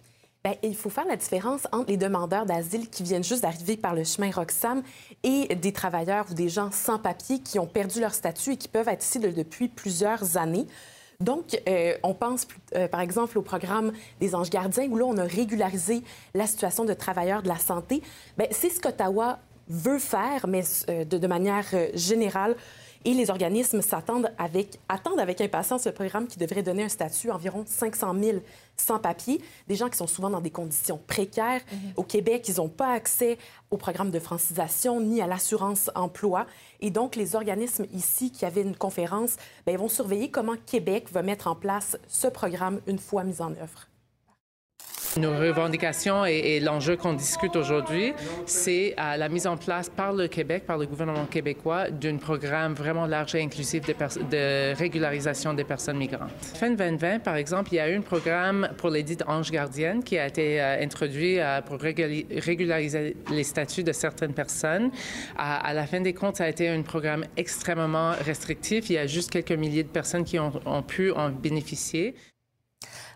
Bien, 0.46 0.54
il 0.62 0.76
faut 0.76 0.90
faire 0.90 1.06
la 1.06 1.16
différence 1.16 1.66
entre 1.72 1.90
les 1.90 1.96
demandeurs 1.96 2.46
d'asile 2.46 2.88
qui 2.88 3.02
viennent 3.02 3.24
juste 3.24 3.42
d'arriver 3.42 3.76
par 3.76 3.96
le 3.96 4.04
chemin 4.04 4.30
Roxham 4.30 4.84
et 5.24 5.52
des 5.56 5.72
travailleurs 5.72 6.26
ou 6.30 6.34
des 6.34 6.48
gens 6.48 6.70
sans 6.70 7.00
papier 7.00 7.40
qui 7.40 7.58
ont 7.58 7.66
perdu 7.66 7.98
leur 7.98 8.14
statut 8.14 8.52
et 8.52 8.56
qui 8.56 8.68
peuvent 8.68 8.86
être 8.86 9.04
ici 9.04 9.18
de- 9.18 9.30
depuis 9.30 9.66
plusieurs 9.66 10.36
années. 10.36 10.68
Donc, 11.18 11.60
euh, 11.68 11.96
on 12.04 12.14
pense 12.14 12.46
euh, 12.76 12.86
par 12.86 13.00
exemple 13.00 13.36
au 13.38 13.42
programme 13.42 13.90
des 14.20 14.36
anges 14.36 14.50
gardiens 14.50 14.86
où 14.88 14.96
là, 14.96 15.06
on 15.06 15.16
a 15.16 15.24
régularisé 15.24 16.04
la 16.32 16.46
situation 16.46 16.84
de 16.84 16.94
travailleurs 16.94 17.42
de 17.42 17.48
la 17.48 17.58
santé. 17.58 18.00
Bien, 18.38 18.46
c'est 18.52 18.70
ce 18.70 18.80
qu'Ottawa 18.80 19.40
veut 19.68 19.98
faire, 19.98 20.46
mais 20.46 20.62
euh, 20.90 21.04
de, 21.04 21.26
manière 21.26 21.66
générale. 21.94 22.54
Et 23.06 23.14
les 23.14 23.30
organismes 23.30 23.82
s'attendent 23.82 24.32
avec, 24.36 24.80
attendent 24.88 25.20
avec 25.20 25.40
impatience 25.40 25.84
ce 25.84 25.90
programme 25.90 26.26
qui 26.26 26.40
devrait 26.40 26.64
donner 26.64 26.82
un 26.82 26.88
statut 26.88 27.30
à 27.30 27.36
environ 27.36 27.62
500 27.64 28.14
000 28.20 28.38
sans-papiers, 28.76 29.40
des 29.68 29.76
gens 29.76 29.88
qui 29.88 29.96
sont 29.96 30.08
souvent 30.08 30.28
dans 30.28 30.40
des 30.40 30.50
conditions 30.50 31.00
précaires. 31.06 31.60
Au 31.94 32.02
Québec, 32.02 32.48
ils 32.48 32.56
n'ont 32.56 32.68
pas 32.68 32.92
accès 32.92 33.38
au 33.70 33.76
programme 33.76 34.10
de 34.10 34.18
francisation 34.18 35.00
ni 35.00 35.22
à 35.22 35.28
l'assurance 35.28 35.88
emploi. 35.94 36.46
Et 36.80 36.90
donc, 36.90 37.14
les 37.14 37.36
organismes 37.36 37.86
ici 37.94 38.32
qui 38.32 38.44
avaient 38.44 38.62
une 38.62 38.76
conférence 38.76 39.36
bien, 39.64 39.76
ils 39.76 39.78
vont 39.78 39.88
surveiller 39.88 40.32
comment 40.32 40.56
Québec 40.66 41.06
va 41.12 41.22
mettre 41.22 41.46
en 41.46 41.54
place 41.54 41.96
ce 42.08 42.26
programme 42.26 42.80
une 42.88 42.98
fois 42.98 43.22
mis 43.22 43.40
en 43.40 43.52
œuvre. 43.52 43.86
Nos 45.18 45.30
revendications 45.30 46.26
et, 46.26 46.60
l'enjeu 46.60 46.96
qu'on 46.96 47.14
discute 47.14 47.56
aujourd'hui, 47.56 48.12
c'est 48.44 48.94
la 48.96 49.28
mise 49.30 49.46
en 49.46 49.56
place 49.56 49.88
par 49.88 50.12
le 50.12 50.28
Québec, 50.28 50.64
par 50.66 50.76
le 50.76 50.84
gouvernement 50.84 51.24
québécois, 51.24 51.90
d'un 51.90 52.16
programme 52.16 52.74
vraiment 52.74 53.06
large 53.06 53.34
et 53.34 53.40
inclusif 53.40 53.82
de, 53.86 54.74
régularisation 54.74 55.54
des 55.54 55.64
personnes 55.64 55.96
migrantes. 55.96 56.30
Fin 56.54 56.70
2020, 56.70 57.20
par 57.20 57.36
exemple, 57.36 57.70
il 57.72 57.76
y 57.76 57.80
a 57.80 57.88
eu 57.88 57.96
un 57.96 58.02
programme 58.02 58.68
pour 58.76 58.90
les 58.90 59.02
dites 59.02 59.24
anges 59.26 59.50
gardiennes 59.50 60.04
qui 60.04 60.18
a 60.18 60.26
été 60.26 60.60
euh, 60.60 60.82
introduit 60.82 61.40
euh, 61.40 61.62
pour 61.62 61.78
régulariser 61.80 63.16
les 63.30 63.44
statuts 63.44 63.84
de 63.84 63.92
certaines 63.92 64.34
personnes. 64.34 64.90
À, 65.38 65.72
la 65.72 65.86
fin 65.86 66.00
des 66.00 66.12
comptes, 66.12 66.36
ça 66.36 66.44
a 66.44 66.48
été 66.48 66.68
un 66.68 66.82
programme 66.82 67.24
extrêmement 67.38 68.12
restrictif. 68.24 68.90
Il 68.90 68.94
y 68.94 68.98
a 68.98 69.06
juste 69.06 69.30
quelques 69.30 69.52
milliers 69.52 69.84
de 69.84 69.88
personnes 69.88 70.24
qui 70.24 70.38
ont 70.38 70.82
pu 70.86 71.10
en 71.12 71.30
bénéficier. 71.30 72.14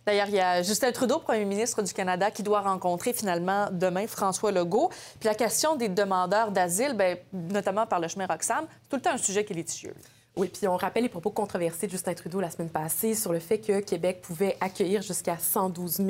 D'ailleurs, 0.07 0.29
il 0.29 0.35
y 0.35 0.41
a 0.41 0.63
Justin 0.63 0.93
Trudeau, 0.93 1.19
premier 1.19 1.45
ministre 1.45 1.83
du 1.83 1.93
Canada, 1.93 2.31
qui 2.31 2.43
doit 2.43 2.61
rencontrer 2.61 3.13
finalement 3.13 3.69
demain 3.71 4.07
François 4.07 4.51
Legault. 4.53 4.91
Puis 5.19 5.29
la 5.29 5.35
question 5.35 5.77
des 5.77 5.89
demandeurs 5.89 6.51
d'asile, 6.51 6.95
bien, 6.95 7.17
notamment 7.33 7.87
par 7.87 8.01
le 8.01 8.09
chemin 8.09 8.27
Roxham, 8.27 8.67
c'est 8.83 8.89
tout 8.89 8.97
le 8.97 9.03
temps 9.03 9.13
un 9.13 9.19
sujet 9.19 9.45
qui 9.45 9.53
est 9.53 9.57
litigieux. 9.57 9.95
Oui, 10.37 10.49
puis 10.49 10.69
on 10.69 10.77
rappelle 10.77 11.03
les 11.03 11.09
propos 11.09 11.31
controversés 11.31 11.87
de 11.87 11.93
Justin 11.93 12.15
Trudeau 12.15 12.41
la 12.41 12.51
semaine 12.51 12.71
passée 12.71 13.15
sur 13.15 13.33
le 13.33 13.41
fait 13.41 13.59
que 13.59 13.81
Québec 13.81 14.23
pouvait 14.23 14.57
accueillir 14.61 15.03
jusqu'à 15.03 15.37
112 15.37 15.97
000 15.97 16.09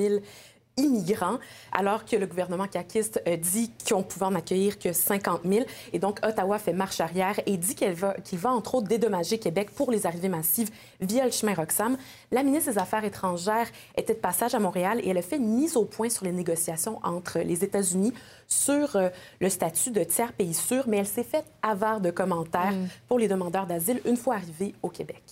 immigrants, 0.77 1.39
alors 1.73 2.05
que 2.05 2.17
le 2.17 2.27
gouvernement 2.27 2.67
caquiste 2.67 3.23
euh, 3.27 3.37
dit 3.37 3.71
qu'on 3.89 4.03
pouvait 4.03 4.27
en 4.27 4.35
accueillir 4.35 4.79
que 4.79 4.93
50 4.93 5.43
000. 5.45 5.65
Et 5.93 5.99
donc, 5.99 6.21
Ottawa 6.25 6.59
fait 6.59 6.73
marche 6.73 7.01
arrière 7.01 7.39
et 7.47 7.57
dit 7.57 7.75
qu'il 7.75 7.93
va, 7.93 8.15
va, 8.33 8.51
entre 8.51 8.77
autres, 8.77 8.89
dédommager 8.89 9.39
Québec 9.39 9.71
pour 9.71 9.91
les 9.91 10.07
arrivées 10.07 10.29
massives 10.29 10.71
via 11.01 11.25
le 11.25 11.31
chemin 11.31 11.55
Roxham. 11.55 11.97
La 12.31 12.43
ministre 12.43 12.73
des 12.73 12.79
Affaires 12.79 13.05
étrangères 13.05 13.69
était 13.97 14.15
de 14.15 14.21
passage 14.21 14.55
à 14.55 14.59
Montréal 14.59 15.01
et 15.03 15.09
elle 15.11 15.19
a 15.19 15.23
fait 15.23 15.37
une 15.37 15.55
mise 15.55 15.77
au 15.77 15.85
point 15.85 16.09
sur 16.09 16.25
les 16.25 16.33
négociations 16.33 17.01
entre 17.03 17.41
les 17.41 17.65
États-Unis 17.65 18.13
sur 18.47 18.97
euh, 18.97 19.09
le 19.41 19.49
statut 19.49 19.91
de 19.91 20.03
tiers 20.05 20.33
pays 20.33 20.55
sûr, 20.55 20.85
mais 20.87 20.99
elle 20.99 21.07
s'est 21.07 21.25
faite 21.25 21.47
avare 21.63 22.01
de 22.01 22.11
commentaires 22.11 22.73
mm. 22.73 22.89
pour 23.09 23.19
les 23.19 23.29
demandeurs 23.29 23.67
d'asile 23.67 24.01
une 24.05 24.17
fois 24.17 24.35
arrivés 24.35 24.75
au 24.83 24.89
Québec. 24.89 25.23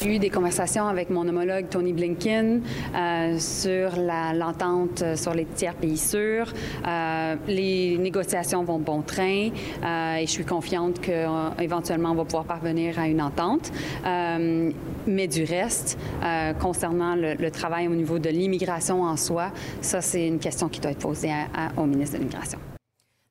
J'ai 0.00 0.16
eu 0.16 0.18
des 0.18 0.30
conversations 0.30 0.88
avec 0.88 1.08
mon 1.08 1.26
homologue 1.28 1.68
Tony 1.70 1.92
Blinken 1.92 2.62
euh, 2.94 3.38
sur 3.38 3.90
l'entente 3.96 5.02
euh, 5.02 5.14
sur 5.14 5.34
les 5.34 5.44
tiers 5.44 5.74
pays 5.74 5.96
sûrs. 5.96 6.52
Euh, 6.86 7.36
les 7.46 7.96
négociations 7.98 8.64
vont 8.64 8.78
bon 8.78 9.02
train 9.02 9.50
euh, 9.84 10.16
et 10.16 10.26
je 10.26 10.30
suis 10.30 10.44
confiante 10.44 11.00
qu'éventuellement 11.00 12.10
on 12.10 12.16
va 12.16 12.24
pouvoir 12.24 12.44
parvenir 12.44 12.98
à 12.98 13.06
une 13.06 13.22
entente. 13.22 13.70
Euh, 14.04 14.70
mais 15.06 15.28
du 15.28 15.44
reste, 15.44 15.96
euh, 16.24 16.54
concernant 16.54 17.14
le, 17.14 17.34
le, 17.34 17.50
travail 17.50 17.86
au 17.86 17.94
niveau 17.94 18.18
de 18.18 18.30
l'immigration 18.30 19.02
en 19.02 19.16
soi, 19.16 19.52
ça 19.80 20.00
c'est 20.00 20.26
une 20.26 20.40
question 20.40 20.68
qui 20.68 20.80
doit 20.80 20.90
être 20.90 20.98
posée 20.98 21.30
à, 21.30 21.44
à, 21.54 21.80
au 21.80 21.86
ministre 21.86 22.16
de 22.16 22.22
l'immigration. 22.22 22.58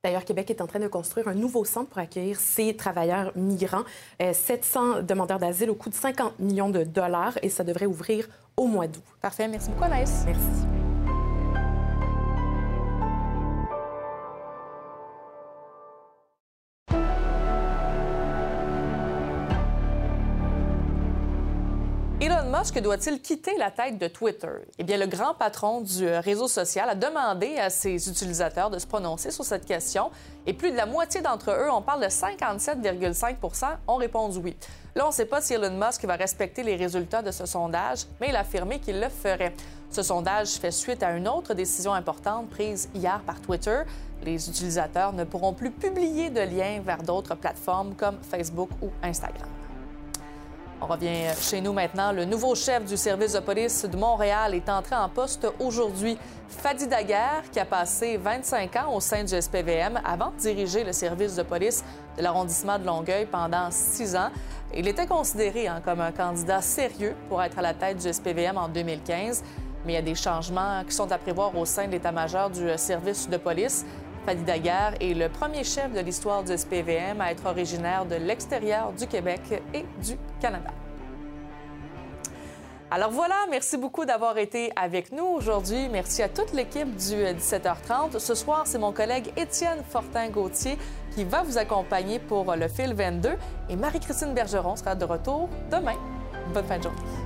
D'ailleurs, 0.03 0.25
Québec 0.25 0.49
est 0.49 0.59
en 0.59 0.67
train 0.67 0.79
de 0.79 0.89
construire 0.89 1.29
un 1.29 1.33
nouveau 1.33 1.63
centre 1.63 1.89
pour 1.89 1.99
accueillir 1.99 2.37
ces 2.37 2.75
travailleurs 2.75 3.31
migrants. 3.37 3.83
700 4.19 4.97
euh, 4.97 5.01
demandeurs 5.01 5.39
d'asile 5.39 5.69
au 5.69 5.75
coût 5.75 5.89
de 5.89 5.95
50 5.95 6.39
millions 6.39 6.69
de 6.69 6.83
dollars 6.83 7.37
et 7.41 7.47
ça 7.47 7.63
devrait 7.63 7.85
ouvrir 7.85 8.27
au 8.57 8.67
mois 8.67 8.87
d'août. 8.87 9.03
Parfait. 9.21 9.47
Merci 9.47 9.69
beaucoup, 9.69 9.85
Anaïs. 9.85 10.23
Merci. 10.25 10.82
Elon 22.25 22.57
Musk 22.57 22.79
doit-il 22.79 23.21
quitter 23.21 23.57
la 23.57 23.69
tête 23.69 23.97
de 23.97 24.07
Twitter? 24.07 24.47
Eh 24.79 24.85
bien, 24.85 24.95
le 24.95 25.07
grand 25.07 25.33
patron 25.33 25.81
du 25.81 26.07
réseau 26.07 26.47
social 26.47 26.89
a 26.89 26.95
demandé 26.95 27.57
à 27.57 27.69
ses 27.69 28.07
utilisateurs 28.07 28.69
de 28.69 28.79
se 28.79 28.87
prononcer 28.87 29.29
sur 29.29 29.43
cette 29.43 29.65
question 29.65 30.09
et 30.47 30.53
plus 30.53 30.71
de 30.71 30.77
la 30.77 30.85
moitié 30.85 31.19
d'entre 31.19 31.51
eux, 31.51 31.69
on 31.69 31.81
parle 31.81 32.01
de 32.01 32.07
57,5 32.07 33.75
ont 33.89 33.97
répondu 33.97 34.39
oui. 34.41 34.55
Là, 34.95 35.03
on 35.03 35.09
ne 35.09 35.13
sait 35.13 35.25
pas 35.25 35.41
si 35.41 35.53
Elon 35.53 35.77
Musk 35.77 36.05
va 36.05 36.15
respecter 36.15 36.63
les 36.63 36.77
résultats 36.77 37.21
de 37.21 37.31
ce 37.31 37.45
sondage, 37.45 38.05
mais 38.21 38.29
il 38.29 38.35
a 38.37 38.39
affirmé 38.39 38.79
qu'il 38.79 39.01
le 39.01 39.09
ferait. 39.09 39.53
Ce 39.89 40.01
sondage 40.01 40.51
fait 40.51 40.71
suite 40.71 41.03
à 41.03 41.11
une 41.11 41.27
autre 41.27 41.53
décision 41.53 41.93
importante 41.93 42.49
prise 42.49 42.87
hier 42.95 43.19
par 43.25 43.41
Twitter. 43.41 43.81
Les 44.23 44.47
utilisateurs 44.47 45.11
ne 45.11 45.25
pourront 45.25 45.51
plus 45.51 45.71
publier 45.71 46.29
de 46.29 46.39
liens 46.39 46.79
vers 46.85 47.03
d'autres 47.03 47.35
plateformes 47.35 47.95
comme 47.95 48.15
Facebook 48.21 48.69
ou 48.81 48.91
Instagram. 49.03 49.62
On 50.83 50.85
revient 50.85 51.31
chez 51.39 51.61
nous 51.61 51.71
maintenant. 51.71 52.11
Le 52.11 52.25
nouveau 52.25 52.55
chef 52.55 52.83
du 52.83 52.97
service 52.97 53.31
de 53.31 53.39
police 53.39 53.85
de 53.85 53.95
Montréal 53.95 54.53
est 54.53 54.67
entré 54.67 54.97
en 54.97 55.07
poste 55.07 55.47
aujourd'hui. 55.57 56.17
Fadi 56.49 56.87
Daguerre, 56.87 57.43
qui 57.53 57.59
a 57.61 57.63
passé 57.63 58.17
25 58.17 58.75
ans 58.75 58.93
au 58.93 58.99
sein 58.99 59.23
du 59.23 59.41
SPVM 59.41 60.01
avant 60.03 60.31
de 60.31 60.41
diriger 60.41 60.83
le 60.83 60.91
service 60.91 61.37
de 61.37 61.43
police 61.43 61.85
de 62.17 62.23
l'arrondissement 62.23 62.77
de 62.77 62.85
Longueuil 62.85 63.25
pendant 63.27 63.71
six 63.71 64.13
ans. 64.13 64.27
Il 64.75 64.85
était 64.89 65.07
considéré 65.07 65.69
hein, 65.69 65.81
comme 65.85 66.01
un 66.01 66.11
candidat 66.11 66.61
sérieux 66.61 67.15
pour 67.29 67.41
être 67.41 67.59
à 67.59 67.61
la 67.61 67.73
tête 67.73 67.99
du 67.99 68.11
SPVM 68.11 68.57
en 68.57 68.67
2015. 68.67 69.41
Mais 69.85 69.93
il 69.93 69.95
y 69.95 69.99
a 69.99 70.01
des 70.01 70.15
changements 70.15 70.83
qui 70.83 70.93
sont 70.93 71.09
à 71.13 71.17
prévoir 71.17 71.57
au 71.57 71.63
sein 71.63 71.87
de 71.87 71.91
l'état-major 71.93 72.49
du 72.49 72.67
service 72.77 73.29
de 73.29 73.37
police. 73.37 73.85
Fadi 74.25 74.43
Daguerre 74.43 74.93
est 75.01 75.13
le 75.13 75.27
premier 75.27 75.65
chef 75.65 75.91
de 75.91 75.99
l'histoire 75.99 76.43
du 76.43 76.57
SPVM 76.57 77.19
à 77.19 77.31
être 77.31 77.45
originaire 77.45 78.05
de 78.05 78.15
l'extérieur 78.15 78.93
du 78.93 79.05
Québec 79.05 79.41
et 79.73 79.85
du 80.01 80.17
Canada. 80.39 80.71
Alors 82.89 83.11
voilà, 83.11 83.35
merci 83.49 83.75
beaucoup 83.75 84.05
d'avoir 84.05 84.37
été 84.37 84.71
avec 84.75 85.11
nous 85.11 85.25
aujourd'hui. 85.25 85.89
Merci 85.91 86.21
à 86.21 86.29
toute 86.29 86.53
l'équipe 86.53 86.95
du 86.95 87.15
17h30. 87.15 88.19
Ce 88.19 88.35
soir, 88.35 88.63
c'est 88.65 88.77
mon 88.77 88.93
collègue 88.93 89.33
Étienne 89.35 89.83
Fortin-Gauthier 89.89 90.77
qui 91.13 91.25
va 91.25 91.41
vous 91.41 91.57
accompagner 91.57 92.19
pour 92.19 92.55
le 92.55 92.67
fil 92.67 92.93
22 92.93 93.31
et 93.69 93.75
Marie-Christine 93.75 94.33
Bergeron 94.33 94.75
sera 94.75 94.95
de 94.95 95.05
retour 95.05 95.49
demain. 95.69 95.95
Bonne 96.53 96.65
fin 96.65 96.77
de 96.77 96.83
journée. 96.83 97.22